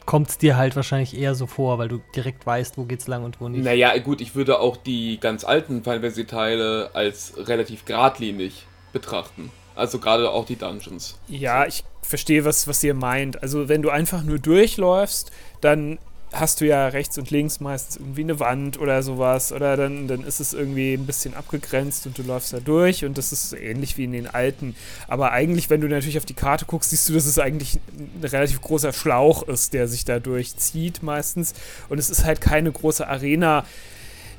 [0.06, 3.24] kommt es dir halt wahrscheinlich eher so vor, weil du direkt weißt, wo geht's lang
[3.24, 3.64] und wo nicht.
[3.64, 9.52] Naja, gut, ich würde auch die ganz alten Final Fantasy Teile als relativ geradlinig betrachten.
[9.76, 11.20] Also gerade auch die Dungeons.
[11.28, 13.44] Ja, ich verstehe, was, was ihr meint.
[13.44, 15.98] Also wenn du einfach nur durchläufst, dann
[16.34, 20.24] hast du ja rechts und links meistens irgendwie eine Wand oder sowas oder dann, dann
[20.24, 23.98] ist es irgendwie ein bisschen abgegrenzt und du läufst da durch und das ist ähnlich
[23.98, 24.76] wie in den alten.
[25.08, 28.24] Aber eigentlich, wenn du natürlich auf die Karte guckst, siehst du, dass es eigentlich ein
[28.24, 31.54] relativ großer Schlauch ist, der sich da durchzieht meistens
[31.88, 33.66] und es ist halt keine große Arena,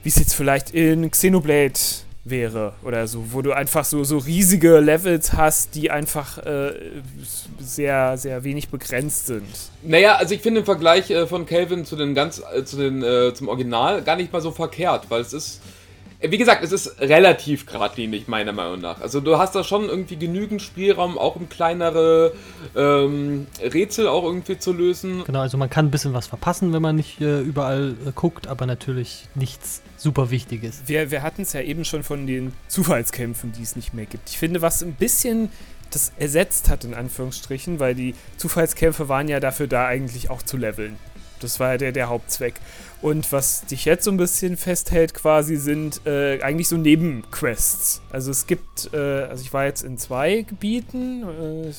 [0.03, 1.79] wie es jetzt vielleicht in Xenoblade
[2.31, 6.73] wäre oder so, wo du einfach so, so riesige Levels hast, die einfach äh,
[7.59, 9.47] sehr, sehr wenig begrenzt sind.
[9.83, 13.03] Naja, also ich finde den Vergleich äh, von Calvin zu den ganz, äh, zu den,
[13.03, 15.61] äh, zum Original gar nicht mal so verkehrt, weil es ist
[16.21, 19.01] wie gesagt, es ist relativ geradlinig, meiner Meinung nach.
[19.01, 22.33] Also du hast da schon irgendwie genügend Spielraum, auch um kleinere
[22.75, 25.23] ähm, Rätsel auch irgendwie zu lösen.
[25.25, 28.49] Genau, also man kann ein bisschen was verpassen, wenn man nicht äh, überall äh, guckt,
[28.49, 30.83] aber natürlich nichts super Wichtiges.
[30.87, 34.29] Wir, wir hatten es ja eben schon von den Zufallskämpfen, die es nicht mehr gibt.
[34.29, 35.51] Ich finde, was ein bisschen
[35.91, 40.57] das ersetzt hat, in Anführungsstrichen, weil die Zufallskämpfe waren ja dafür da, eigentlich auch zu
[40.57, 40.97] leveln.
[41.43, 42.55] Das war ja der, der Hauptzweck.
[43.01, 48.03] Und was dich jetzt so ein bisschen festhält quasi sind äh, eigentlich so Nebenquests.
[48.11, 51.73] Also es gibt, äh, also ich war jetzt in zwei Gebieten, äh,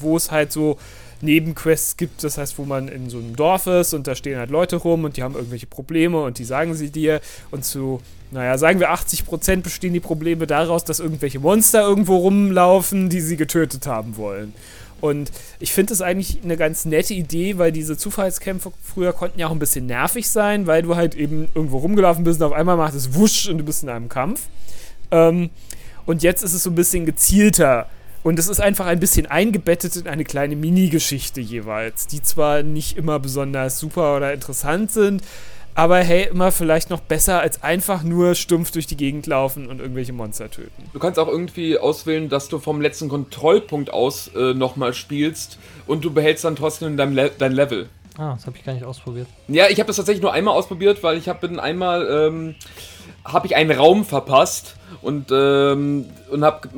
[0.00, 0.76] wo es halt so
[1.22, 4.50] Nebenquests gibt, das heißt, wo man in so einem Dorf ist und da stehen halt
[4.50, 8.00] Leute rum und die haben irgendwelche Probleme und die sagen sie dir und zu,
[8.30, 13.36] naja, sagen wir 80% bestehen die Probleme daraus, dass irgendwelche Monster irgendwo rumlaufen, die sie
[13.36, 14.54] getötet haben wollen.
[15.00, 19.46] Und ich finde es eigentlich eine ganz nette Idee, weil diese Zufallskämpfe früher konnten ja
[19.46, 22.76] auch ein bisschen nervig sein, weil du halt eben irgendwo rumgelaufen bist und auf einmal
[22.76, 24.42] macht es wusch und du bist in einem Kampf.
[25.10, 25.50] Ähm,
[26.06, 27.86] und jetzt ist es so ein bisschen gezielter.
[28.22, 32.98] Und es ist einfach ein bisschen eingebettet in eine kleine Mini-Geschichte jeweils, die zwar nicht
[32.98, 35.22] immer besonders super oder interessant sind,
[35.74, 39.80] aber hey, immer vielleicht noch besser als einfach nur stumpf durch die Gegend laufen und
[39.80, 40.90] irgendwelche Monster töten.
[40.92, 46.04] Du kannst auch irgendwie auswählen, dass du vom letzten Kontrollpunkt aus äh, nochmal spielst und
[46.04, 47.88] du behältst dann trotzdem dein, Le dein Level.
[48.18, 49.28] Ah, das habe ich gar nicht ausprobiert.
[49.48, 52.54] Ja, ich habe das tatsächlich nur einmal ausprobiert, weil ich habe einmal ähm,
[53.32, 56.68] habe ich einen Raum verpasst und ähm, und hab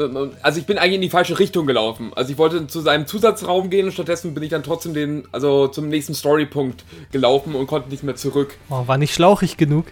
[0.43, 2.13] also ich bin eigentlich in die falsche Richtung gelaufen.
[2.15, 5.69] Also ich wollte zu seinem Zusatzraum gehen und stattdessen bin ich dann trotzdem den also
[5.69, 8.57] zum nächsten Storypunkt gelaufen und konnte nicht mehr zurück.
[8.71, 9.87] Oh, war nicht schlauchig genug.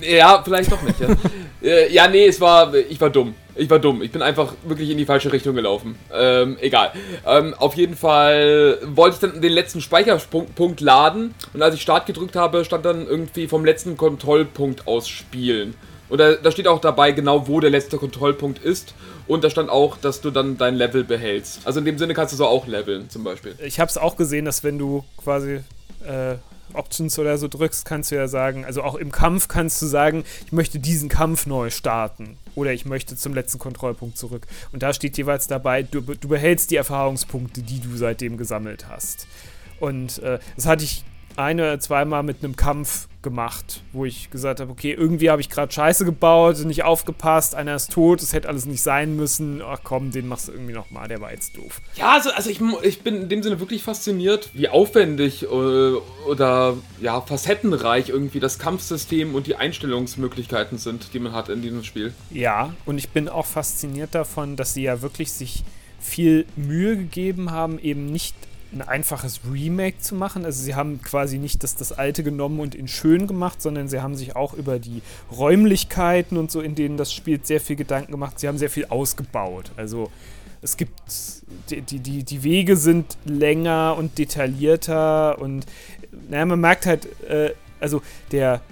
[0.00, 1.00] Äh, ja, vielleicht doch nicht.
[1.00, 1.08] ja.
[1.62, 3.34] Äh, ja, nee, es war ich war dumm.
[3.54, 4.02] Ich war dumm.
[4.02, 5.96] Ich bin einfach wirklich in die falsche Richtung gelaufen.
[6.12, 6.92] Ähm, egal.
[7.26, 12.06] Ähm, auf jeden Fall wollte ich dann den letzten Speicherpunkt laden und als ich Start
[12.06, 15.74] gedrückt habe, stand dann irgendwie vom letzten Kontrollpunkt aus spielen.
[16.08, 18.94] Und da, da, steht auch dabei genau, wo der letzte Kontrollpunkt ist.
[19.26, 21.60] Und da stand auch, dass du dann dein Level behältst.
[21.64, 23.54] Also in dem Sinne kannst du so auch leveln, zum Beispiel.
[23.64, 25.60] Ich habe es auch gesehen, dass wenn du quasi
[26.04, 26.34] äh,
[26.74, 30.24] Options oder so drückst, kannst du ja sagen, also auch im Kampf kannst du sagen,
[30.46, 32.38] ich möchte diesen Kampf neu starten.
[32.54, 34.46] Oder ich möchte zum letzten Kontrollpunkt zurück.
[34.72, 39.26] Und da steht jeweils dabei, du, du behältst die Erfahrungspunkte, die du seitdem gesammelt hast.
[39.80, 41.04] Und äh, das hatte ich
[41.36, 45.72] eine, zweimal mit einem Kampf gemacht, wo ich gesagt habe, okay, irgendwie habe ich gerade
[45.72, 49.62] Scheiße gebaut, nicht aufgepasst, einer ist tot, es hätte alles nicht sein müssen.
[49.62, 51.80] Ach komm, den machst du irgendwie nochmal, der war jetzt doof.
[51.94, 56.76] Ja, also, also ich, ich bin in dem Sinne wirklich fasziniert, wie aufwendig äh, oder
[57.00, 62.12] ja, facettenreich irgendwie das Kampfsystem und die Einstellungsmöglichkeiten sind, die man hat in diesem Spiel.
[62.30, 65.64] Ja, und ich bin auch fasziniert davon, dass sie ja wirklich sich
[66.00, 68.34] viel Mühe gegeben haben, eben nicht
[68.72, 70.44] ein einfaches Remake zu machen.
[70.44, 74.00] Also sie haben quasi nicht das, das alte genommen und in schön gemacht, sondern sie
[74.00, 78.12] haben sich auch über die Räumlichkeiten und so, in denen das spielt, sehr viel Gedanken
[78.12, 78.40] gemacht.
[78.40, 79.72] Sie haben sehr viel ausgebaut.
[79.76, 80.10] Also
[80.62, 80.94] es gibt,
[81.70, 85.66] die, die, die Wege sind länger und detaillierter und
[86.28, 88.62] naja, man merkt halt, äh, also der,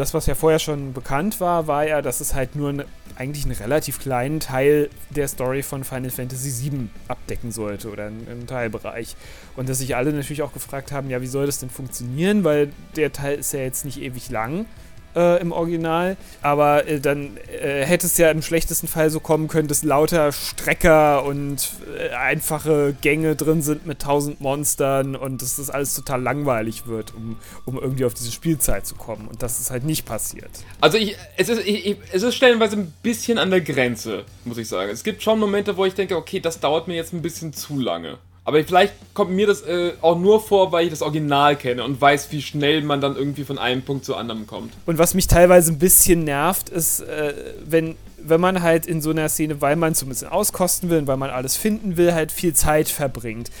[0.00, 2.86] das, was ja vorher schon bekannt war, war ja, dass es halt nur eine
[3.16, 8.46] eigentlich einen relativ kleinen Teil der Story von Final Fantasy VII abdecken sollte oder einen,
[8.46, 9.14] Teilbereich.
[9.56, 12.72] Und dass sich alle natürlich auch gefragt haben, ja, wie soll das denn funktionieren, weil
[12.96, 14.64] der Teil ist ja jetzt nicht ewig lang.
[15.14, 16.16] Äh, im Original.
[16.42, 20.32] Aber äh, dann äh, hätte es ja im schlechtesten Fall so kommen können, dass lauter
[20.32, 26.22] Strecker und äh, einfache Gänge drin sind mit tausend Monstern und dass das alles total
[26.22, 29.28] langweilig wird, um, um irgendwie auf diese Spielzeit zu kommen.
[29.28, 30.50] Und das ist halt nicht passiert.
[30.80, 34.68] Also ich, es, ist, ich, es ist stellenweise ein bisschen an der Grenze, muss ich
[34.68, 34.90] sagen.
[34.90, 37.78] Es gibt schon Momente, wo ich denke, okay, das dauert mir jetzt ein bisschen zu
[37.78, 38.18] lange.
[38.50, 42.00] Aber vielleicht kommt mir das äh, auch nur vor, weil ich das Original kenne und
[42.00, 44.72] weiß, wie schnell man dann irgendwie von einem Punkt zu anderem kommt.
[44.86, 47.32] Und was mich teilweise ein bisschen nervt, ist, äh,
[47.64, 51.16] wenn, wenn man halt in so einer Szene, weil man zumindest auskosten will und weil
[51.16, 53.52] man alles finden will, halt viel Zeit verbringt.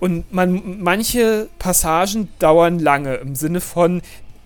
[0.00, 4.02] Und man, manche Passagen dauern lange im Sinne von,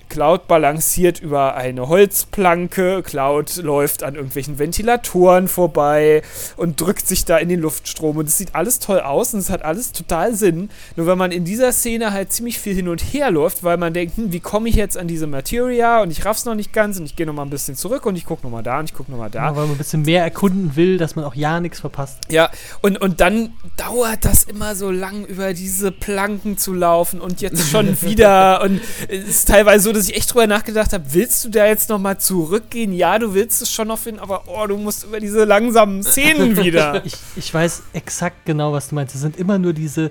[0.09, 6.23] Cloud balanciert über eine Holzplanke, Cloud läuft an irgendwelchen Ventilatoren vorbei
[6.57, 9.51] und drückt sich da in den Luftstrom und es sieht alles toll aus und es
[9.51, 10.71] hat alles total Sinn.
[10.97, 13.93] Nur wenn man in dieser Szene halt ziemlich viel hin und her läuft, weil man
[13.93, 16.99] denkt, hm, wie komme ich jetzt an diese Materia und ich raff's noch nicht ganz
[16.99, 18.87] und ich gehe noch mal ein bisschen zurück und ich gucke noch mal da und
[18.87, 19.47] ich gucke noch mal da.
[19.47, 22.19] Ja, weil man ein bisschen mehr erkunden will, dass man auch ja nichts verpasst.
[22.31, 22.51] Ja,
[22.83, 27.69] und, und dann dauert das immer so lang, über diese Planken zu laufen und jetzt
[27.69, 31.49] schon wieder und es ist teilweise so, dass ich echt drüber nachgedacht habe, willst du
[31.49, 32.93] da jetzt nochmal zurückgehen?
[32.93, 36.57] Ja, du willst es schon noch finden, aber oh, du musst über diese langsamen Szenen
[36.63, 37.05] wieder.
[37.05, 39.15] Ich, ich weiß exakt genau, was du meinst.
[39.15, 40.11] Es sind immer nur diese,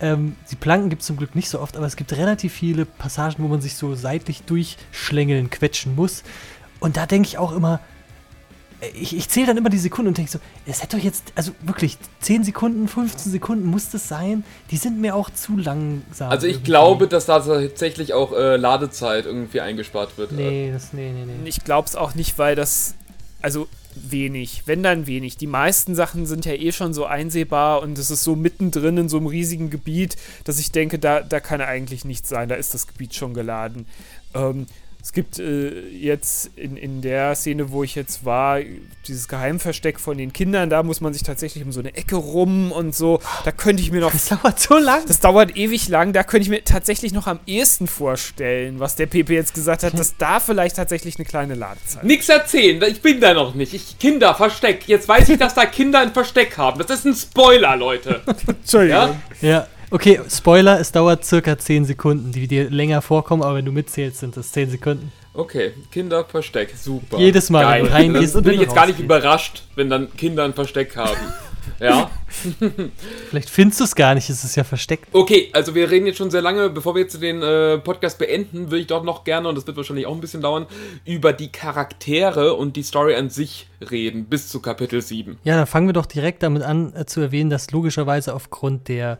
[0.00, 2.84] ähm, die Planken gibt es zum Glück nicht so oft, aber es gibt relativ viele
[2.84, 6.22] Passagen, wo man sich so seitlich durchschlängeln, quetschen muss.
[6.80, 7.80] Und da denke ich auch immer,
[8.94, 11.52] ich, ich zähle dann immer die Sekunden und denke so, es hätte doch jetzt, also
[11.62, 14.44] wirklich, 10 Sekunden, 15 Sekunden muss das sein.
[14.70, 16.30] Die sind mir auch zu langsam.
[16.30, 16.70] Also ich irgendwie.
[16.70, 20.32] glaube, dass da tatsächlich auch äh, Ladezeit irgendwie eingespart wird.
[20.32, 21.48] Nee, das, nee, nee, nee.
[21.48, 22.94] Ich glaube es auch nicht, weil das,
[23.42, 25.36] also wenig, wenn dann wenig.
[25.36, 29.08] Die meisten Sachen sind ja eh schon so einsehbar und es ist so mittendrin in
[29.08, 32.74] so einem riesigen Gebiet, dass ich denke, da, da kann eigentlich nichts sein, da ist
[32.74, 33.86] das Gebiet schon geladen.
[34.34, 34.66] Ähm,
[35.04, 38.60] es gibt äh, jetzt in, in der Szene, wo ich jetzt war,
[39.06, 42.72] dieses Geheimversteck von den Kindern, da muss man sich tatsächlich um so eine Ecke rum
[42.72, 43.20] und so.
[43.44, 44.12] Da könnte ich mir noch.
[44.12, 45.02] Das dauert so lang.
[45.06, 46.14] Das dauert ewig lang.
[46.14, 49.98] Da könnte ich mir tatsächlich noch am ehesten vorstellen, was der PP jetzt gesagt hat,
[49.98, 52.02] dass da vielleicht tatsächlich eine kleine Ladezeit.
[52.04, 53.74] Nix erzählen, ich bin da noch nicht.
[53.74, 54.88] Ich Kinder, Versteck.
[54.88, 56.78] Jetzt weiß ich, dass da Kinder ein Versteck haben.
[56.78, 58.22] Das ist ein Spoiler, Leute.
[58.46, 59.20] Entschuldigung.
[59.42, 59.48] Ja?
[59.48, 59.66] ja.
[59.90, 64.20] Okay, Spoiler, es dauert circa 10 Sekunden, die dir länger vorkommen, aber wenn du mitzählst,
[64.20, 65.12] sind das 10 Sekunden.
[65.32, 67.18] Okay, Kinder Versteck, super.
[67.18, 67.82] Jedes Mal, Geil.
[67.82, 70.96] wenn du reingehst und bin ich jetzt gar nicht überrascht, wenn dann Kinder ein Versteck
[70.96, 71.18] haben.
[71.80, 72.08] ja.
[73.30, 75.08] Vielleicht findest du es gar nicht, es ist ja versteckt.
[75.12, 76.70] Okay, also wir reden jetzt schon sehr lange.
[76.70, 79.76] Bevor wir jetzt den äh, Podcast beenden, würde ich doch noch gerne, und das wird
[79.76, 80.66] wahrscheinlich auch ein bisschen dauern,
[81.04, 85.38] über die Charaktere und die Story an sich reden, bis zu Kapitel 7.
[85.42, 89.18] Ja, dann fangen wir doch direkt damit an äh, zu erwähnen, dass logischerweise aufgrund der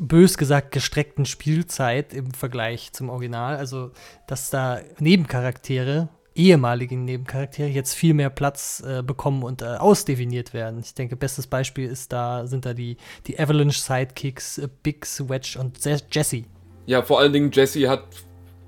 [0.00, 3.56] bös gesagt gestreckten Spielzeit im Vergleich zum Original.
[3.56, 3.92] Also,
[4.26, 10.80] dass da Nebencharaktere, ehemalige Nebencharaktere, jetzt viel mehr Platz äh, bekommen und äh, ausdefiniert werden.
[10.80, 12.96] Ich denke, bestes Beispiel ist da, sind da die,
[13.26, 15.78] die Avalanche Sidekicks, äh, Biggs, Wedge und
[16.12, 16.44] Jesse.
[16.86, 18.04] Ja, vor allen Dingen Jesse hat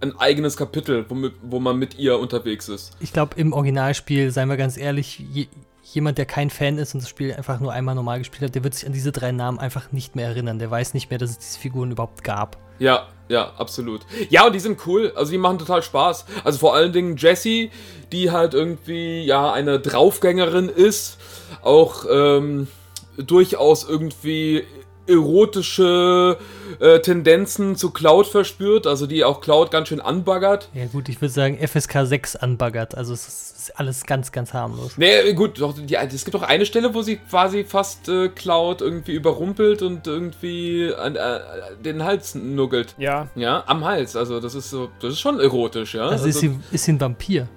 [0.00, 2.96] ein eigenes Kapitel, wo, wo man mit ihr unterwegs ist.
[3.00, 5.48] Ich glaube, im Originalspiel, seien wir ganz ehrlich, je,
[5.94, 8.64] jemand, der kein Fan ist und das Spiel einfach nur einmal normal gespielt hat, der
[8.64, 10.58] wird sich an diese drei Namen einfach nicht mehr erinnern.
[10.58, 12.58] Der weiß nicht mehr, dass es diese Figuren überhaupt gab.
[12.78, 14.02] Ja, ja, absolut.
[14.30, 15.12] Ja, und die sind cool.
[15.16, 16.26] Also die machen total Spaß.
[16.44, 17.70] Also vor allen Dingen Jessie,
[18.12, 21.18] die halt irgendwie ja eine Draufgängerin ist,
[21.62, 22.68] auch ähm,
[23.16, 24.64] durchaus irgendwie
[25.08, 26.38] erotische
[26.80, 30.68] äh, Tendenzen zu Cloud verspürt, also die auch Cloud ganz schön anbaggert.
[30.74, 34.96] Ja gut, ich würde sagen FSK 6 anbaggert, also es ist alles ganz, ganz harmlos.
[34.96, 38.80] Nee, gut, doch, die, es gibt auch eine Stelle, wo sie quasi fast äh, Cloud
[38.80, 41.40] irgendwie überrumpelt und irgendwie an, äh,
[41.82, 42.94] den Hals nuggelt.
[42.98, 43.28] Ja.
[43.34, 46.02] Ja, am Hals, also das ist so, das ist schon erotisch, ja.
[46.02, 47.48] Also, also ist, sie, ist sie ein Vampir?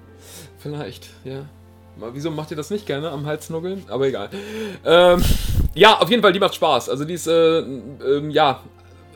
[0.58, 1.46] Vielleicht, ja.
[2.12, 3.84] Wieso macht ihr das nicht gerne am Hals nuggeln?
[3.88, 4.30] Aber egal.
[4.84, 5.22] Ähm,
[5.74, 6.88] ja, auf jeden Fall, die macht Spaß.
[6.88, 8.62] Also die ist, äh, äh, ja,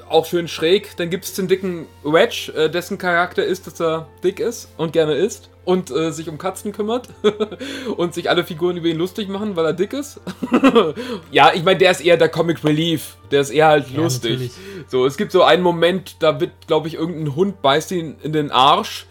[0.08, 0.96] auch schön schräg.
[0.96, 4.92] Dann gibt es den dicken Wedge, äh, dessen Charakter ist, dass er dick ist und
[4.92, 7.08] gerne isst und äh, sich um Katzen kümmert
[7.96, 10.20] und sich alle Figuren über ihn lustig machen, weil er dick ist.
[11.32, 13.16] ja, ich meine, der ist eher der Comic Relief.
[13.30, 14.32] Der ist eher halt ja, lustig.
[14.32, 14.52] Natürlich.
[14.88, 18.32] So, es gibt so einen Moment, da wird, glaube ich, irgendein Hund beißt ihn in
[18.32, 19.06] den Arsch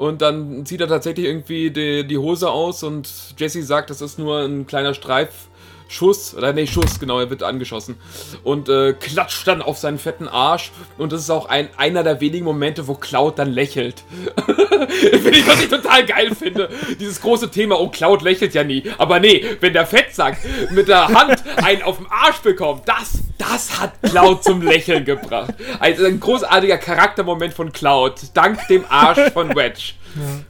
[0.00, 4.18] und dann zieht er tatsächlich irgendwie die, die Hose aus und Jesse sagt, das ist
[4.18, 5.48] nur ein kleiner Streif,
[5.90, 7.96] Schuss, oder nee, Schuss, genau, er wird angeschossen
[8.44, 12.20] und äh, klatscht dann auf seinen fetten Arsch und das ist auch ein, einer der
[12.20, 14.04] wenigen Momente, wo Cloud dann lächelt.
[14.46, 16.68] Finde ich, was ich total geil finde.
[17.00, 18.84] Dieses große Thema, oh, Cloud lächelt ja nie.
[18.98, 20.38] Aber nee, wenn der Fettsack
[20.70, 25.54] mit der Hand einen auf den Arsch bekommt, das, das hat Cloud zum Lächeln gebracht.
[25.80, 29.94] Also ein großartiger Charaktermoment von Cloud, dank dem Arsch von Wedge.
[30.14, 30.44] Ja.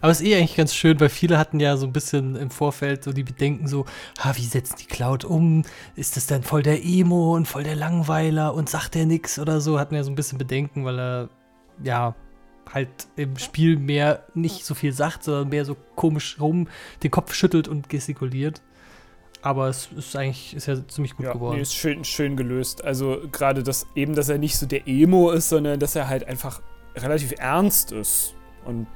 [0.00, 2.50] Aber es ist eh eigentlich ganz schön, weil viele hatten ja so ein bisschen im
[2.50, 3.84] Vorfeld so die Bedenken so,
[4.20, 5.64] ha, wie setzen die Cloud um?
[5.96, 9.60] Ist das dann voll der Emo und voll der Langweiler und sagt der nix oder
[9.60, 9.78] so?
[9.78, 11.28] Hatten ja so ein bisschen Bedenken, weil er,
[11.82, 12.14] ja,
[12.72, 16.68] halt im Spiel mehr nicht so viel sagt, sondern mehr so komisch rum
[17.02, 18.62] den Kopf schüttelt und gestikuliert.
[19.40, 21.56] Aber es ist eigentlich ist ja ziemlich gut ja, geworden.
[21.56, 22.84] Nee, ist schön, schön gelöst.
[22.84, 26.24] Also gerade das eben, dass er nicht so der Emo ist, sondern dass er halt
[26.24, 26.60] einfach
[26.96, 28.34] relativ ernst ist.
[28.64, 28.86] Und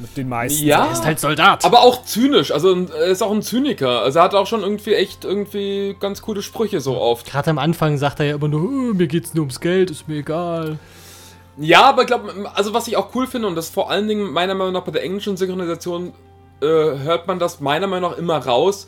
[0.00, 0.64] mit den meisten.
[0.64, 1.64] Ja, er ist halt Soldat.
[1.64, 2.50] Aber auch zynisch.
[2.52, 4.02] Also er ist auch ein Zyniker.
[4.02, 7.26] Also er hat auch schon irgendwie echt irgendwie ganz coole Sprüche so oft.
[7.26, 10.08] Gerade am Anfang sagt er ja immer nur, oh, mir geht's nur ums Geld, ist
[10.08, 10.78] mir egal.
[11.58, 14.32] Ja, aber ich glaube, also was ich auch cool finde, und das vor allen Dingen
[14.32, 16.12] meiner Meinung nach bei der englischen Synchronisation
[16.62, 18.86] äh, hört man das meiner Meinung nach immer raus,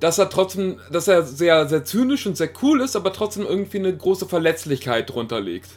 [0.00, 3.78] dass er trotzdem, dass er sehr, sehr zynisch und sehr cool ist, aber trotzdem irgendwie
[3.78, 5.68] eine große Verletzlichkeit drunter liegt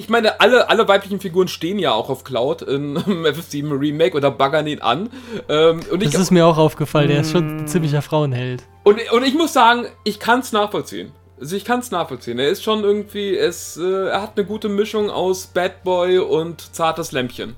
[0.00, 4.30] ich meine, alle, alle weiblichen Figuren stehen ja auch auf Cloud in FF7 Remake oder
[4.30, 5.10] baggern ihn an.
[5.48, 8.64] Ähm, und das ich, ist mir auch aufgefallen, der ist schon ein ziemlicher Frauenheld.
[8.82, 11.12] Und, und ich muss sagen, ich kann es nachvollziehen.
[11.38, 12.38] Also ich kann es nachvollziehen.
[12.38, 16.74] Er ist schon irgendwie, es, äh, er hat eine gute Mischung aus Bad Boy und
[16.74, 17.54] zartes Lämpchen.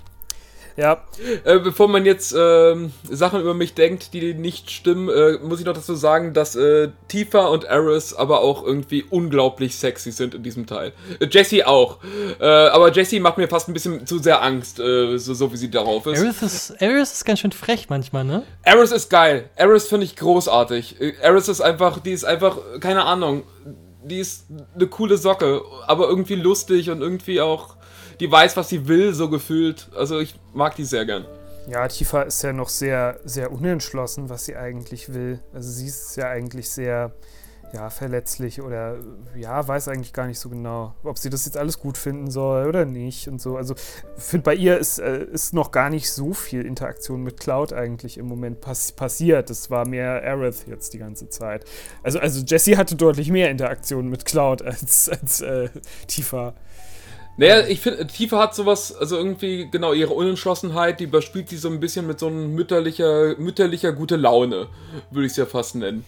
[0.77, 1.03] Ja.
[1.45, 2.75] Äh, bevor man jetzt äh,
[3.11, 6.89] Sachen über mich denkt, die nicht stimmen, äh, muss ich noch dazu sagen, dass äh,
[7.09, 10.93] Tifa und Eris aber auch irgendwie unglaublich sexy sind in diesem Teil.
[11.21, 11.99] Äh, Jessie auch.
[12.41, 15.71] Äh, aber Jessie macht mir fast ein bisschen zu sehr Angst, so, so, wie sie
[15.71, 16.21] darauf ist.
[16.21, 18.43] Eris ist, Eris ist ganz schön frech manchmal, ne?
[18.63, 19.51] Eris ist geil.
[19.57, 20.97] Eris finde ich großartig.
[21.21, 23.45] Eris ist einfach, die ist einfach, keine Ahnung,
[24.05, 27.77] die ist eine coole Socke, aber irgendwie lustig und irgendwie auch
[28.21, 29.89] die weiß, was sie will, so gefühlt.
[29.97, 31.27] Also ich mag die sehr gern.
[31.69, 35.41] Ja, Tifa ist ja noch sehr, sehr unentschlossen, was sie eigentlich will.
[35.53, 37.13] Also sie ist ja eigentlich sehr,
[37.73, 38.99] ja, verletzlich oder
[39.37, 42.67] ja, weiß eigentlich gar nicht so genau, ob sie das jetzt alles gut finden soll
[42.67, 43.57] oder nicht und so.
[43.57, 43.75] Also
[44.17, 48.19] finde, bei ihr ist, äh, ist noch gar nicht so viel Interaktion mit Cloud eigentlich
[48.19, 49.49] im Moment pass passiert.
[49.49, 51.65] Das war mehr Aerith jetzt die ganze Zeit.
[52.03, 55.71] Also, also Jessie hatte deutlich mehr Interaktion mit Cloud als, als äh,
[56.09, 56.55] Tifa.
[57.37, 61.69] Naja, ich finde, Tifa hat sowas, also irgendwie, genau, ihre Unentschlossenheit, die überspielt sie so
[61.69, 64.69] ein bisschen mit so einem mütterlicher, mütterlicher gute Laune,
[65.11, 66.05] würde ich es ja fast nennen.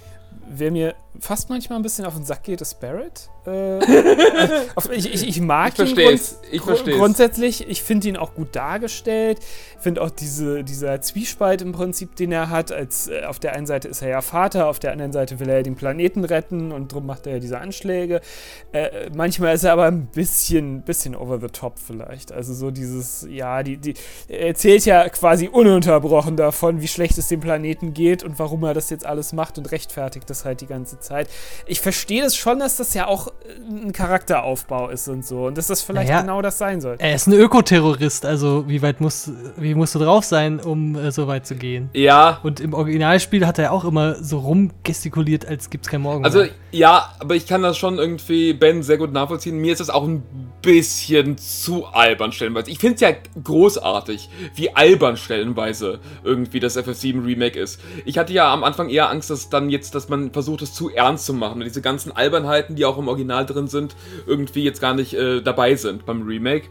[0.49, 3.31] Wer mir fast manchmal ein bisschen auf den Sack geht, ist Barrett.
[3.47, 3.79] Äh,
[4.93, 6.97] ich, ich, ich, mag ich ihn grunds ich versteh's.
[6.97, 7.69] grundsätzlich.
[7.69, 9.39] Ich finde ihn auch gut dargestellt.
[9.77, 12.73] Ich finde auch diese, dieser Zwiespalt im Prinzip, den er hat.
[12.73, 15.49] Als, äh, auf der einen Seite ist er ja Vater, auf der anderen Seite will
[15.49, 18.21] er den Planeten retten und darum macht er ja diese Anschläge.
[18.73, 22.33] Äh, manchmal ist er aber ein bisschen, bisschen over the top vielleicht.
[22.33, 23.95] Also so dieses, ja, die, die,
[24.29, 28.75] er erzählt ja quasi ununterbrochen davon, wie schlecht es dem Planeten geht und warum er
[28.75, 31.04] das jetzt alles macht und rechtfertigt das halt die ganze Zeit.
[31.67, 33.29] Ich verstehe das schon, dass das ja auch
[33.69, 35.47] ein Charakteraufbau ist und so.
[35.47, 36.97] Und dass das vielleicht naja, genau das sein soll.
[36.99, 41.11] Er ist ein Ökoterrorist, also wie weit muss, wie musst du drauf sein, um äh,
[41.11, 41.91] so weit zu gehen?
[41.93, 42.41] Ja.
[42.43, 46.25] Und im Originalspiel hat er auch immer so rumgestikuliert, als gibt's kein Morgen.
[46.25, 46.51] Also, mehr.
[46.73, 49.59] ja, aber ich kann das schon irgendwie, Ben, sehr gut nachvollziehen.
[49.59, 50.23] Mir ist das auch ein
[50.65, 52.71] bisschen zu albern stellenweise.
[52.71, 53.11] Ich finde es ja
[53.43, 57.81] großartig, wie albern stellenweise irgendwie das FF7 Remake ist.
[58.05, 60.94] Ich hatte ja am Anfang eher Angst, dass dann jetzt, dass man versucht, es zu
[60.97, 61.61] ernst zu machen.
[61.61, 65.41] Und diese ganzen Albernheiten, die auch im Original drin sind, irgendwie jetzt gar nicht äh,
[65.43, 66.69] dabei sind beim Remake.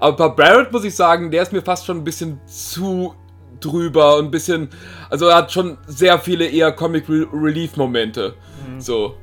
[0.00, 3.14] Aber bei Barrett muss ich sagen, der ist mir fast schon ein bisschen zu
[3.60, 4.68] drüber und ein bisschen,
[5.10, 8.34] also er hat schon sehr viele eher Comic Relief Momente.
[8.68, 8.80] Mhm.
[8.80, 9.14] So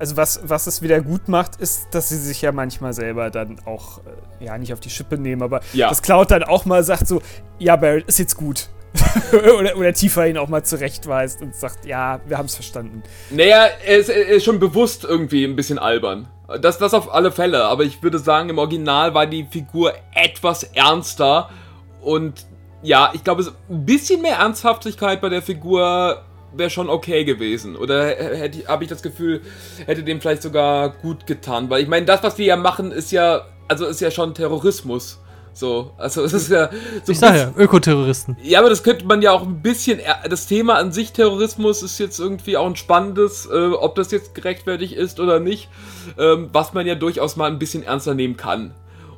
[0.00, 3.60] also was, was es wieder gut macht, ist, dass sie sich ja manchmal selber dann
[3.66, 3.98] auch,
[4.40, 5.90] äh, ja, nicht auf die Schippe nehmen, aber ja.
[5.90, 7.20] das Cloud dann auch mal sagt so,
[7.58, 8.70] ja, Barrett, ist jetzt gut.
[9.32, 13.02] oder, oder tiefer ihn auch mal zurechtweist und sagt, ja, wir haben es verstanden.
[13.30, 16.28] Naja, er ist, er ist schon bewusst irgendwie ein bisschen albern.
[16.60, 20.64] Das, das auf alle Fälle, aber ich würde sagen, im Original war die Figur etwas
[20.64, 21.48] ernster
[22.00, 22.46] und
[22.82, 26.22] ja, ich glaube, ein bisschen mehr Ernsthaftigkeit bei der Figur
[26.52, 27.76] wäre schon okay gewesen.
[27.76, 28.16] Oder
[28.66, 29.42] habe ich das Gefühl,
[29.86, 31.70] hätte dem vielleicht sogar gut getan.
[31.70, 35.20] Weil ich meine, das, was wir ja machen, ist ja, also ist ja schon Terrorismus.
[35.60, 36.70] So, also es ist ja
[37.04, 38.34] so Ich sage ja, Ökoterroristen.
[38.42, 40.00] Ja, aber das könnte man ja auch ein bisschen.
[40.28, 44.34] Das Thema an sich Terrorismus ist jetzt irgendwie auch ein spannendes, äh, ob das jetzt
[44.34, 45.68] gerechtfertigt ist oder nicht,
[46.18, 48.72] ähm, was man ja durchaus mal ein bisschen ernster nehmen kann.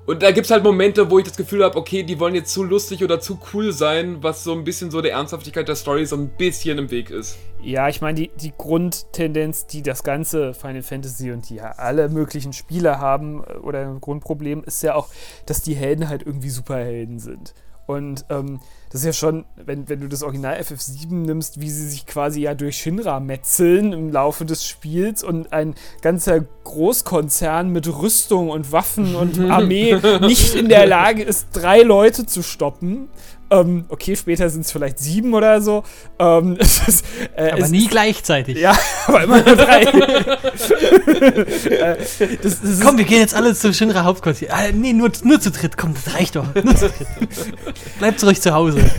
[0.04, 2.52] Und da gibt es halt Momente, wo ich das Gefühl habe, okay, die wollen jetzt
[2.52, 6.06] zu lustig oder zu cool sein, was so ein bisschen so der Ernsthaftigkeit der Story
[6.06, 7.38] so ein bisschen im Weg ist.
[7.62, 12.08] Ja, ich meine, die, die Grundtendenz, die das ganze Final Fantasy und die ja alle
[12.08, 15.08] möglichen Spiele haben, äh, oder ein Grundproblem, ist ja auch,
[15.46, 17.54] dass die Helden halt irgendwie Superhelden sind.
[17.86, 18.60] Und ähm,
[18.92, 22.42] das ist ja schon, wenn, wenn du das Original FF7 nimmst, wie sie sich quasi
[22.42, 28.70] ja durch Shinra metzeln im Laufe des Spiels und ein ganzer Großkonzern mit Rüstung und
[28.70, 33.08] Waffen und Armee nicht in der Lage ist, drei Leute zu stoppen.
[33.52, 35.84] Ähm, okay, später sind es vielleicht sieben oder so.
[36.18, 37.04] Ähm, ist,
[37.36, 38.56] äh, aber nie ist, gleichzeitig.
[38.58, 38.74] Ja,
[39.06, 39.82] aber immer nur drei.
[41.70, 41.96] äh,
[42.42, 44.48] das, das Komm, wir gehen jetzt alle zu Shinra Hauptquartier.
[44.48, 45.76] Äh, nee, nur, nur zu dritt.
[45.76, 46.46] Komm, das reicht doch.
[46.54, 47.06] Nur zu dritt.
[47.98, 48.90] Bleibt ruhig zu Hause.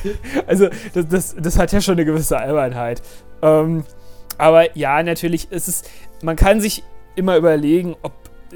[0.45, 3.01] Also, das, das, das hat ja schon eine gewisse Albernheit.
[3.41, 3.83] Ähm,
[4.37, 5.81] aber ja, natürlich ist es.
[6.21, 6.83] Man kann sich
[7.15, 8.13] immer überlegen, ob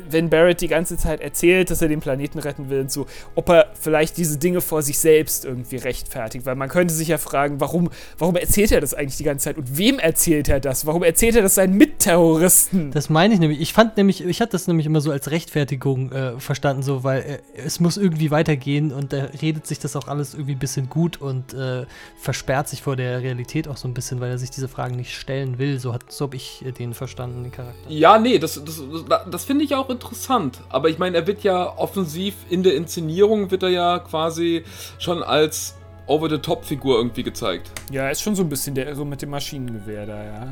[0.09, 3.49] wenn Barrett die ganze Zeit erzählt, dass er den Planeten retten will und so, ob
[3.49, 6.45] er vielleicht diese Dinge vor sich selbst irgendwie rechtfertigt.
[6.45, 9.57] Weil man könnte sich ja fragen, warum, warum erzählt er das eigentlich die ganze Zeit
[9.57, 10.85] und wem erzählt er das?
[10.85, 12.91] Warum erzählt er das seinen Mitterroristen?
[12.91, 13.61] Das meine ich nämlich.
[13.61, 17.21] Ich fand nämlich, ich hatte das nämlich immer so als Rechtfertigung äh, verstanden, so, weil
[17.21, 20.89] äh, es muss irgendwie weitergehen und da redet sich das auch alles irgendwie ein bisschen
[20.89, 21.85] gut und äh,
[22.17, 25.15] versperrt sich vor der Realität auch so ein bisschen, weil er sich diese Fragen nicht
[25.15, 25.79] stellen will.
[25.79, 27.89] So, so habe ich den verstanden, den Charakter.
[27.89, 30.59] Ja, nee, das, das, das, das finde ich auch auch interessant.
[30.69, 34.63] Aber ich meine, er wird ja offensiv in der Inszenierung, wird er ja quasi
[34.99, 35.75] schon als
[36.07, 37.71] Over-the-Top-Figur irgendwie gezeigt.
[37.91, 40.47] Ja, er ist schon so ein bisschen der Irre mit dem Maschinengewehr da, ja.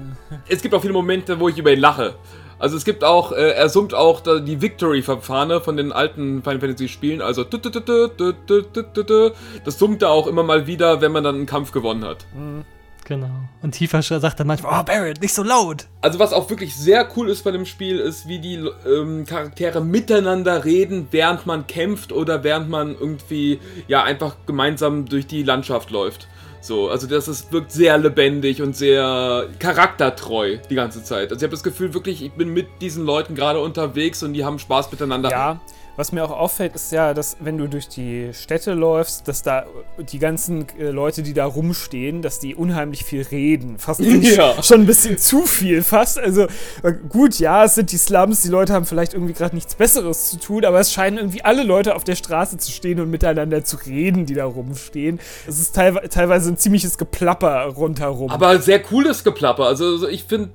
[0.49, 2.15] Es gibt auch viele Momente, wo ich über ihn lache.
[2.57, 6.59] Also es gibt auch, äh, er summt auch da die Victory-Verfahren von den alten Final
[6.59, 7.21] Fantasy-Spielen.
[7.21, 12.25] Also das summt er auch immer mal wieder, wenn man dann einen Kampf gewonnen hat.
[12.33, 12.65] Mhm.
[13.06, 13.30] Genau.
[13.62, 15.86] Und Tifa sagt dann manchmal, oh Barrett, nicht so laut.
[16.01, 18.56] Also was auch wirklich sehr cool ist bei dem Spiel, ist, wie die
[18.88, 25.28] ähm, Charaktere miteinander reden, während man kämpft oder während man irgendwie, ja, einfach gemeinsam durch
[25.28, 26.28] die Landschaft läuft.
[26.62, 31.32] So, also das ist, wirkt sehr lebendig und sehr charaktertreu die ganze Zeit.
[31.32, 34.43] Also ich habe das Gefühl wirklich, ich bin mit diesen Leuten gerade unterwegs und die
[34.43, 35.30] haben Spaß miteinander.
[35.30, 35.60] Ja,
[35.96, 39.66] was mir auch auffällt, ist ja, dass wenn du durch die Städte läufst, dass da
[40.12, 43.80] die ganzen äh, Leute, die da rumstehen, dass die unheimlich viel reden.
[43.80, 44.62] Fast ja.
[44.62, 46.20] schon ein bisschen zu viel, fast.
[46.20, 46.43] Also
[46.84, 50.30] äh, gut, ja, es sind die Slums, die Leute haben vielleicht irgendwie gerade nichts Besseres
[50.30, 53.64] zu tun, aber es scheinen irgendwie alle Leute auf der Straße zu stehen und miteinander
[53.64, 55.20] zu reden, die da rumstehen.
[55.48, 58.32] Es ist teilweise, teilweise ein ziemliches Geplapper rundherum.
[58.32, 59.66] Aber sehr cooles Geplapper.
[59.66, 60.52] Also ich finde,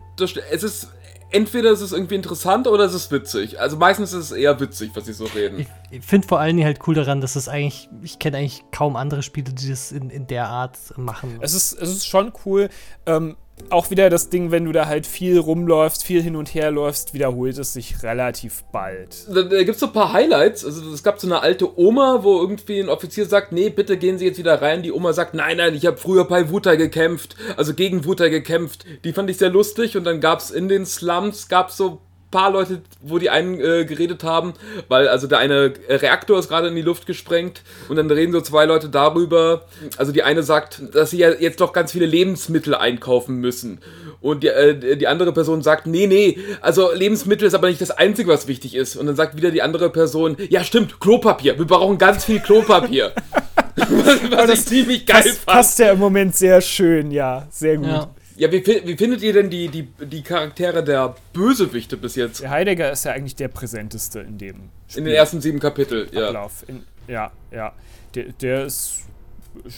[0.51, 0.89] es ist
[1.31, 3.61] entweder ist es irgendwie interessant oder es ist witzig.
[3.61, 5.61] Also meistens ist es eher witzig, was sie so reden.
[5.61, 8.65] Ich, ich finde vor allen Dingen halt cool daran, dass es eigentlich, ich kenne eigentlich
[8.71, 11.39] kaum andere Spiele, die das in, in der Art machen.
[11.41, 12.69] Es ist, es ist schon cool.
[13.07, 13.37] Ähm,
[13.71, 17.15] auch wieder das Ding, wenn du da halt viel rumläufst, viel hin und her läufst,
[17.15, 19.27] wiederholt es sich relativ bald.
[19.29, 20.65] Da, da gibt es so ein paar Highlights.
[20.65, 24.19] Also es gab so eine alte Oma, wo irgendwie ein Offizier sagt, nee, bitte gehen
[24.19, 24.83] Sie jetzt wieder rein.
[24.83, 28.85] Die Oma sagt, nein, nein, ich habe früher bei Wutai gekämpft, also gegen Wutai gekämpft.
[29.05, 32.01] Die fand ich sehr lustig und dann gab es in den Slums, gab so
[32.31, 34.55] paar Leute, wo die einen äh, geredet haben,
[34.89, 38.41] weil also der eine Reaktor ist gerade in die Luft gesprengt und dann reden so
[38.41, 39.67] zwei Leute darüber.
[39.97, 43.81] Also die eine sagt, dass sie ja jetzt doch ganz viele Lebensmittel einkaufen müssen.
[44.21, 47.91] Und die, äh, die andere Person sagt, nee, nee, also Lebensmittel ist aber nicht das
[47.91, 48.97] Einzige, was wichtig ist.
[48.97, 53.13] Und dann sagt wieder die andere Person, ja stimmt, Klopapier, wir brauchen ganz viel Klopapier.
[53.77, 55.47] was, was ich ziemlich geil passt, fand.
[55.47, 57.87] Passt ja im Moment sehr schön, ja, sehr gut.
[57.87, 58.11] Ja.
[58.41, 62.41] Ja, wie, wie findet ihr denn die, die, die Charaktere der Bösewichte bis jetzt?
[62.41, 65.01] Der Heidegger ist ja eigentlich der präsenteste in dem Spiel.
[65.01, 66.29] In den ersten sieben Kapitel, ja.
[66.29, 66.65] Ablauf.
[66.67, 67.75] In, ja, ja.
[68.15, 69.03] Der, der ist,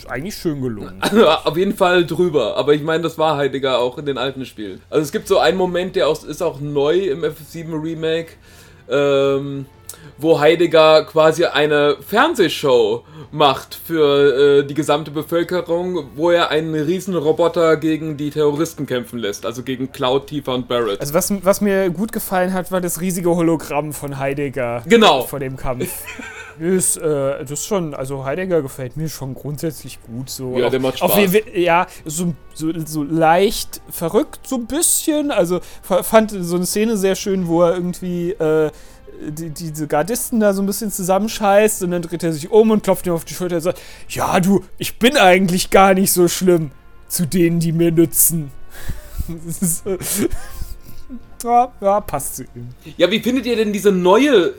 [0.06, 1.02] eigentlich schön gelungen.
[1.44, 2.56] Auf jeden Fall drüber.
[2.56, 4.80] Aber ich meine, das war Heidegger auch in den alten Spielen.
[4.90, 8.34] Also es gibt so einen Moment, der auch, ist auch neu im F7 Remake.
[8.88, 9.66] Ähm,
[10.18, 17.76] wo Heidegger quasi eine Fernsehshow macht für äh, die gesamte Bevölkerung, wo er einen Riesenroboter
[17.76, 21.00] gegen die Terroristen kämpfen lässt, also gegen Cloud, Tifa und Barrett.
[21.00, 25.22] Also was, was mir gut gefallen hat, war das riesige Hologramm von Heidegger genau.
[25.22, 25.88] vor dem Kampf.
[26.58, 30.30] ist, äh, das ist schon, also Heidegger gefällt mir schon grundsätzlich gut.
[30.30, 30.58] So.
[30.58, 31.10] Ja, der macht Spaß.
[31.10, 35.30] Auf, ja, so, so, so leicht verrückt, so ein bisschen.
[35.30, 38.70] Also fand so eine Szene sehr schön, wo er irgendwie äh,
[39.30, 42.82] die, diese Gardisten da so ein bisschen zusammenscheißt und dann dreht er sich um und
[42.82, 46.28] klopft ihm auf die Schulter und sagt, ja du, ich bin eigentlich gar nicht so
[46.28, 46.70] schlimm
[47.08, 48.50] zu denen, die mir nützen.
[51.44, 52.68] Ja, ja, passt zu ihm.
[52.96, 54.54] Ja, wie findet ihr denn diese neue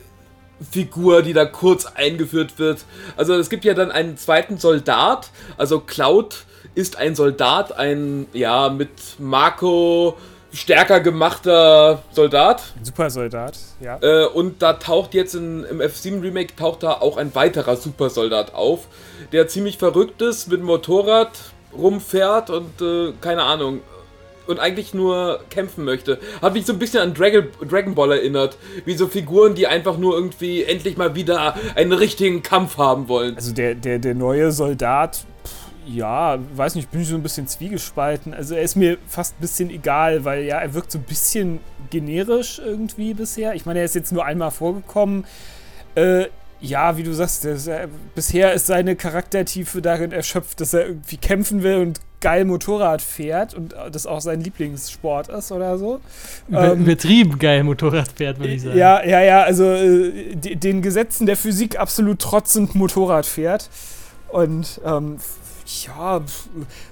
[0.69, 2.85] Figur, die da kurz eingeführt wird?
[3.15, 6.45] Also es gibt ja dann einen zweiten Soldat, also Cloud
[6.75, 8.89] ist ein Soldat, ein, ja, mit
[9.19, 10.17] Marco
[10.53, 12.61] stärker gemachter Soldat.
[12.81, 13.97] Supersoldat, ja.
[14.01, 18.53] Äh, und da taucht jetzt in, im F7 Remake taucht da auch ein weiterer Supersoldat
[18.53, 18.87] auf,
[19.31, 21.31] der ziemlich verrückt ist, mit dem Motorrad
[21.75, 23.81] rumfährt und äh, keine Ahnung.
[24.45, 26.19] Und eigentlich nur kämpfen möchte.
[26.41, 28.57] Hat mich so ein bisschen an Dragon, Dragon Ball erinnert.
[28.83, 33.37] Wie so Figuren, die einfach nur irgendwie endlich mal wieder einen richtigen Kampf haben wollen.
[33.37, 35.23] Also der, der, der neue Soldat,
[35.87, 38.33] ja, weiß nicht, bin ich so ein bisschen zwiegespalten.
[38.33, 41.59] Also er ist mir fast ein bisschen egal, weil ja, er wirkt so ein bisschen
[41.89, 43.53] generisch irgendwie bisher.
[43.55, 45.25] Ich meine, er ist jetzt nur einmal vorgekommen.
[45.95, 46.25] Äh,
[46.61, 51.17] ja, wie du sagst, ist, äh, bisher ist seine Charaktertiefe darin erschöpft, dass er irgendwie
[51.17, 55.99] kämpfen will und geil Motorrad fährt und das auch sein Lieblingssport ist oder so.
[56.47, 58.77] Über, Ähm, übertrieben geil Motorrad fährt, würde ich sagen.
[58.77, 63.69] ja, ja, ja, also äh, de- den Gesetzen der Physik absolut trotzend Motorrad fährt.
[64.29, 65.17] Und ähm,
[65.65, 66.21] ja,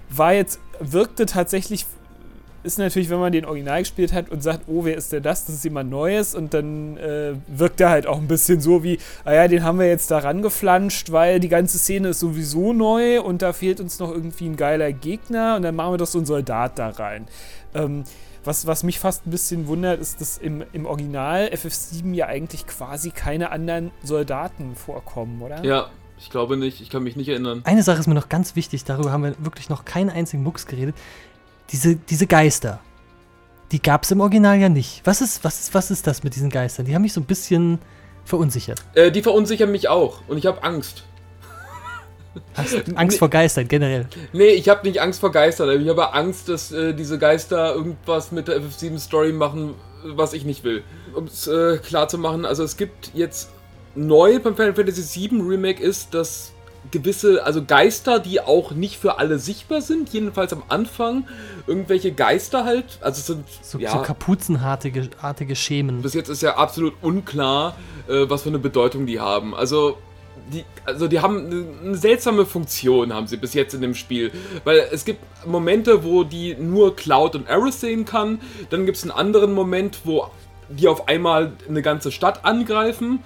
[0.10, 1.86] war jetzt, wirkte tatsächlich,
[2.64, 5.46] ist natürlich, wenn man den Original gespielt hat und sagt, oh, wer ist denn das?
[5.46, 6.36] Das ist jemand Neues.
[6.36, 9.80] Und dann äh, wirkt er halt auch ein bisschen so wie, ah ja, den haben
[9.80, 14.00] wir jetzt da rangeflanscht, weil die ganze Szene ist sowieso neu und da fehlt uns
[14.00, 17.28] noch irgendwie ein geiler Gegner und dann machen wir doch so einen Soldat da rein.
[17.74, 18.04] Ähm,
[18.44, 22.66] was, was mich fast ein bisschen wundert, ist, dass im, im Original FF7 ja eigentlich
[22.66, 25.64] quasi keine anderen Soldaten vorkommen, oder?
[25.64, 25.90] Ja,
[26.22, 26.82] ich glaube nicht.
[26.82, 27.62] Ich kann mich nicht erinnern.
[27.66, 30.68] Eine Sache ist mir noch ganz wichtig, darüber haben wir wirklich noch keinen einzigen Mucks
[30.68, 30.96] geredet.
[31.72, 32.80] Diese, diese Geister,
[33.72, 35.02] die gab es im Original ja nicht.
[35.04, 36.86] Was ist, was, ist, was ist das mit diesen Geistern?
[36.86, 37.80] Die haben mich so ein bisschen
[38.24, 38.84] verunsichert.
[38.94, 40.22] Äh, die verunsichern mich auch.
[40.28, 41.04] Und ich habe Angst.
[42.54, 44.08] Hast Angst vor Geistern generell.
[44.32, 45.82] Nee, ich habe nicht Angst vor Geistern.
[45.82, 50.64] Ich habe Angst, dass äh, diese Geister irgendwas mit der FF7-Story machen, was ich nicht
[50.64, 50.84] will.
[51.16, 53.50] Um es äh, klar zu machen, also es gibt jetzt
[53.96, 56.54] neu beim Final Fantasy VII Remake ist, dass
[56.90, 61.28] gewisse, also Geister, die auch nicht für alle sichtbar sind, jedenfalls am Anfang,
[61.68, 66.02] irgendwelche Geister halt, also es sind, So, ja, so kapuzenartige artige Schemen.
[66.02, 67.76] bis jetzt ist ja absolut unklar,
[68.08, 69.54] äh, was für eine Bedeutung die haben.
[69.54, 69.98] Also
[70.52, 74.32] die, also die haben eine, eine seltsame Funktion, haben sie bis jetzt in dem Spiel.
[74.64, 78.40] Weil es gibt Momente, wo die nur Cloud und Aerith sehen kann.
[78.70, 80.30] Dann gibt es einen anderen Moment, wo
[80.70, 83.20] die auf einmal eine ganze Stadt angreifen.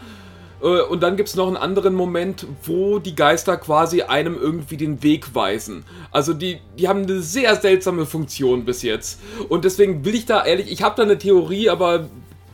[0.62, 4.78] Äh, Und dann gibt es noch einen anderen Moment, wo die Geister quasi einem irgendwie
[4.78, 5.84] den Weg weisen.
[6.12, 9.20] Also die, die haben eine sehr seltsame Funktion bis jetzt.
[9.50, 12.08] Und deswegen will ich da ehrlich, ich habe da eine Theorie, aber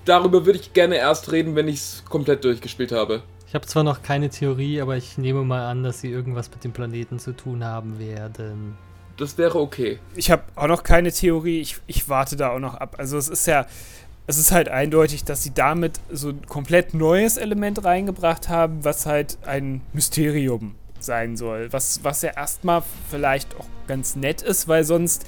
[0.06, 3.22] darüber würde ich gerne erst reden, wenn ich es komplett durchgespielt habe.
[3.48, 6.64] Ich habe zwar noch keine Theorie, aber ich nehme mal an, dass sie irgendwas mit
[6.64, 8.78] dem Planeten zu tun haben werden.
[9.18, 10.00] Das wäre okay.
[10.16, 12.96] Ich habe auch noch keine Theorie, ich, ich warte da auch noch ab.
[12.98, 13.66] Also es ist ja,
[14.32, 19.06] es ist halt eindeutig, dass sie damit so ein komplett neues Element reingebracht haben, was
[19.06, 21.68] halt ein Mysterium sein soll.
[21.74, 25.26] Was, was ja erstmal vielleicht auch ganz nett ist, weil sonst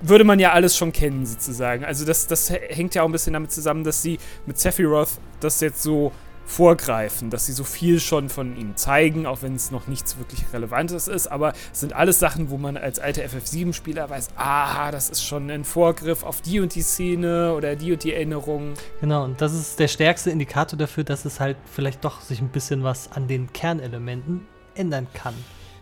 [0.00, 1.84] würde man ja alles schon kennen, sozusagen.
[1.84, 5.60] Also das, das hängt ja auch ein bisschen damit zusammen, dass sie mit Sephiroth das
[5.60, 6.12] jetzt so
[6.46, 10.44] vorgreifen, dass sie so viel schon von ihm zeigen, auch wenn es noch nichts wirklich
[10.52, 15.10] Relevantes ist, aber es sind alles Sachen, wo man als alter FF7-Spieler weiß, aha, das
[15.10, 18.74] ist schon ein Vorgriff auf die und die Szene oder die und die Erinnerung.
[19.00, 22.48] Genau, und das ist der stärkste Indikator dafür, dass es halt vielleicht doch sich ein
[22.48, 25.34] bisschen was an den Kernelementen ändern kann.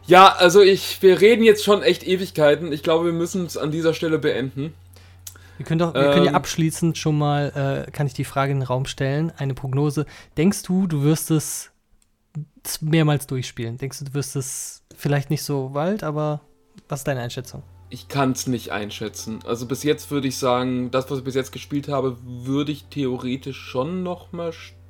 [0.06, 2.72] Ja, also ich, wir reden jetzt schon echt Ewigkeiten.
[2.72, 4.74] Ich glaube, wir müssen es an dieser Stelle beenden.
[5.56, 6.36] Wir können doch, wir können ja Ähm.
[6.36, 10.04] abschließend schon mal, äh, kann ich die Frage in den Raum stellen, eine Prognose.
[10.36, 11.70] Denkst du, du wirst es
[12.80, 13.78] mehrmals durchspielen?
[13.78, 16.40] Denkst du, du wirst es vielleicht nicht so bald, aber
[16.88, 17.62] was ist deine Einschätzung?
[17.90, 19.38] Ich kann es nicht einschätzen.
[19.46, 22.86] Also bis jetzt würde ich sagen, das, was ich bis jetzt gespielt habe, würde ich
[22.86, 24.83] theoretisch schon nochmal spielen.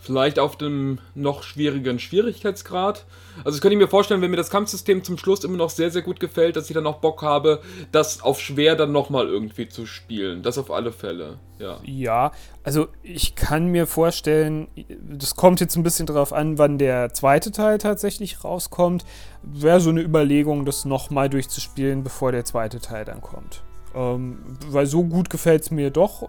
[0.00, 3.04] Vielleicht auf dem noch schwierigeren Schwierigkeitsgrad.
[3.44, 6.02] Also ich könnte mir vorstellen, wenn mir das Kampfsystem zum Schluss immer noch sehr, sehr
[6.02, 7.60] gut gefällt, dass ich dann auch Bock habe,
[7.92, 10.42] das auf schwer dann nochmal irgendwie zu spielen.
[10.42, 11.80] Das auf alle Fälle, ja.
[11.84, 12.32] Ja,
[12.62, 14.68] also ich kann mir vorstellen,
[15.00, 19.04] das kommt jetzt ein bisschen drauf an, wann der zweite Teil tatsächlich rauskommt.
[19.42, 23.62] Wäre so eine Überlegung, das nochmal durchzuspielen, bevor der zweite Teil dann kommt.
[23.94, 24.38] Ähm,
[24.68, 26.28] weil so gut gefällt es mir doch,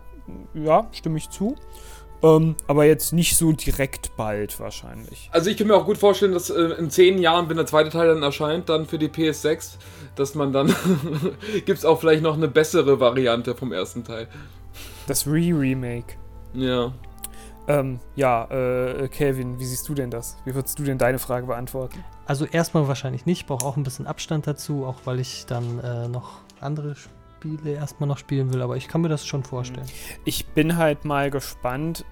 [0.53, 1.55] ja, stimme ich zu.
[2.24, 5.30] Ähm, aber jetzt nicht so direkt bald wahrscheinlich.
[5.32, 7.89] Also ich kann mir auch gut vorstellen, dass äh, in zehn Jahren, wenn der zweite
[7.89, 9.76] Teil dann erscheint, dann für die PS6,
[10.15, 10.74] dass man dann
[11.65, 14.28] gibt es auch vielleicht noch eine bessere Variante vom ersten Teil.
[15.05, 16.15] Das Re-Remake.
[16.53, 16.91] Ja.
[17.68, 20.38] Ähm, ja, äh, Kelvin, wie siehst du denn das?
[20.45, 22.03] Wie würdest du denn deine Frage beantworten?
[22.26, 26.07] Also erstmal wahrscheinlich nicht, brauche auch ein bisschen Abstand dazu, auch weil ich dann äh,
[26.07, 26.95] noch andere
[27.56, 29.88] Spiele erstmal noch spielen will, aber ich kann mir das schon vorstellen.
[30.26, 32.06] Ich bin halt mal gespannt,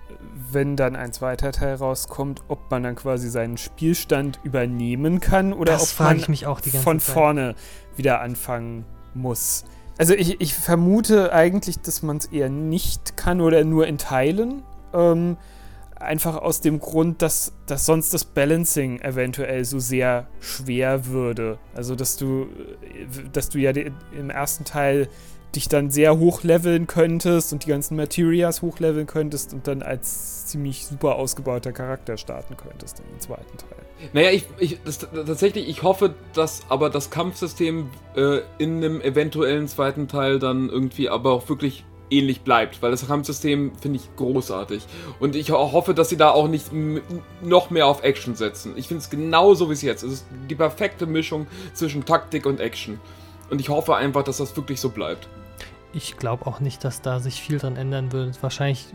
[0.51, 5.73] wenn dann ein zweiter Teil rauskommt, ob man dann quasi seinen Spielstand übernehmen kann oder
[5.73, 7.13] das ob man von Zeit.
[7.13, 7.55] vorne
[7.95, 9.65] wieder anfangen muss.
[9.97, 14.63] Also ich, ich vermute eigentlich, dass man es eher nicht kann oder nur in Teilen.
[14.93, 15.37] Ähm,
[15.95, 21.57] einfach aus dem Grund, dass, dass sonst das Balancing eventuell so sehr schwer würde.
[21.73, 22.47] Also dass du,
[23.31, 25.07] dass du ja im ersten Teil
[25.55, 30.85] dich dann sehr hochleveln könntest und die ganzen Materias hochleveln könntest und dann als ziemlich
[30.85, 33.85] super ausgebauter Charakter starten könntest im zweiten Teil.
[34.11, 39.67] Naja, ich, ich das, tatsächlich, ich hoffe, dass aber das Kampfsystem äh, in einem eventuellen
[39.67, 44.85] zweiten Teil dann irgendwie aber auch wirklich ähnlich bleibt, weil das Kampfsystem finde ich großartig.
[45.19, 46.71] Und ich hoffe, dass sie da auch nicht
[47.41, 48.73] noch mehr auf Action setzen.
[48.75, 50.03] Ich finde es genauso wie es jetzt.
[50.03, 52.99] Es ist die perfekte Mischung zwischen Taktik und Action.
[53.49, 55.27] Und ich hoffe einfach, dass das wirklich so bleibt.
[55.93, 58.41] Ich glaube auch nicht, dass da sich viel dran ändern wird.
[58.43, 58.87] Wahrscheinlich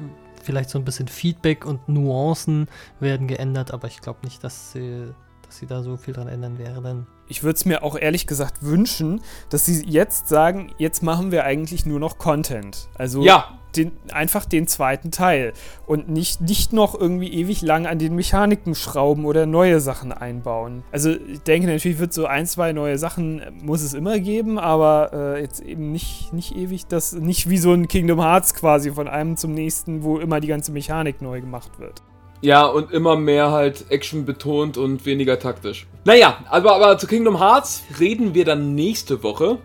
[0.43, 5.13] vielleicht so ein bisschen Feedback und Nuancen werden geändert, aber ich glaube nicht, dass sie,
[5.51, 8.63] dass sie da so viel dran ändern werden ich würde es mir auch ehrlich gesagt
[8.63, 12.89] wünschen, dass sie jetzt sagen, jetzt machen wir eigentlich nur noch Content.
[12.95, 13.57] Also ja.
[13.77, 15.53] den, einfach den zweiten Teil
[15.87, 20.83] und nicht, nicht noch irgendwie ewig lang an den Mechaniken schrauben oder neue Sachen einbauen.
[20.91, 24.59] Also ich denke natürlich wird so ein, zwei neue Sachen äh, muss es immer geben,
[24.59, 28.91] aber äh, jetzt eben nicht, nicht ewig, das nicht wie so ein Kingdom Hearts quasi
[28.91, 32.03] von einem zum nächsten, wo immer die ganze Mechanik neu gemacht wird.
[32.43, 35.87] Ja, und immer mehr halt Action betont und weniger taktisch.
[36.05, 39.59] Naja, aber, aber zu Kingdom Hearts reden wir dann nächste Woche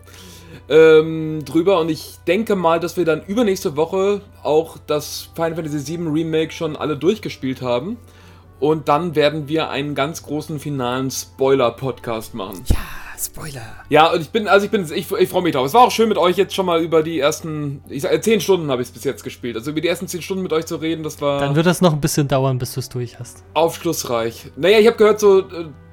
[0.68, 5.98] ähm, drüber und ich denke mal, dass wir dann übernächste Woche auch das Final Fantasy
[5.98, 7.98] VII Remake schon alle durchgespielt haben.
[8.60, 12.64] Und dann werden wir einen ganz großen finalen Spoiler-Podcast machen.
[12.68, 12.78] Ja.
[13.18, 13.84] Spoiler.
[13.90, 15.66] Ja, und ich bin, also ich bin, ich, ich freue mich drauf.
[15.66, 18.42] Es war auch schön mit euch jetzt schon mal über die ersten, ich sag, zehn
[18.42, 19.56] Stunden habe ich es bis jetzt gespielt.
[19.56, 21.40] Also über die ersten zehn Stunden mit euch zu reden, das war.
[21.40, 23.44] Dann wird das noch ein bisschen dauern, bis du es durch hast.
[23.54, 24.52] Aufschlussreich.
[24.56, 25.44] Naja, ich habe gehört, so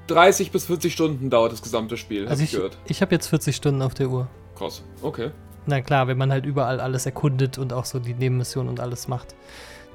[0.08, 2.28] 30 äh, bis 40 Stunden dauert das gesamte Spiel.
[2.28, 4.28] Also ich, ich, ich habe jetzt 40 Stunden auf der Uhr.
[4.56, 5.30] Krass, okay.
[5.66, 9.06] Na klar, wenn man halt überall alles erkundet und auch so die Nebenmissionen und alles
[9.06, 9.34] macht,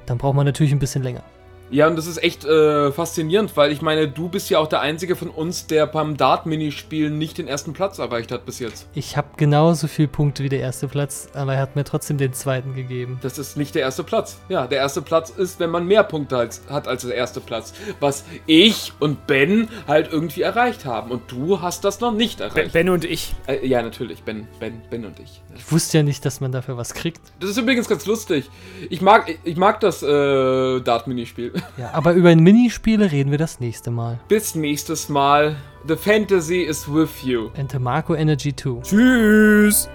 [0.06, 1.22] dann braucht man natürlich ein bisschen länger.
[1.70, 4.80] Ja, und das ist echt äh, faszinierend, weil ich meine, du bist ja auch der
[4.80, 8.86] Einzige von uns, der beim Dart-Minispiel nicht den ersten Platz erreicht hat bis jetzt.
[8.94, 12.32] Ich habe genauso viele Punkte wie der erste Platz, aber er hat mir trotzdem den
[12.32, 13.18] zweiten gegeben.
[13.22, 14.38] Das ist nicht der erste Platz.
[14.48, 17.72] Ja, der erste Platz ist, wenn man mehr Punkte als, hat als der erste Platz.
[18.00, 21.10] Was ich und Ben halt irgendwie erreicht haben.
[21.10, 22.72] Und du hast das noch nicht erreicht.
[22.72, 23.34] Ben und ich.
[23.46, 24.22] Äh, ja, natürlich.
[24.22, 25.42] Ben, Ben, Ben und ich.
[25.56, 27.20] Ich wusste ja nicht, dass man dafür was kriegt.
[27.40, 28.50] Das ist übrigens ganz lustig.
[28.90, 31.52] Ich mag, ich mag das äh, Dart-Minispiel.
[31.76, 34.18] Ja, aber über Minispiele reden wir das nächste Mal.
[34.28, 35.56] Bis nächstes Mal.
[35.86, 37.50] The Fantasy is with you.
[37.56, 38.82] And Marco Energy 2.
[38.82, 39.88] Tschüss.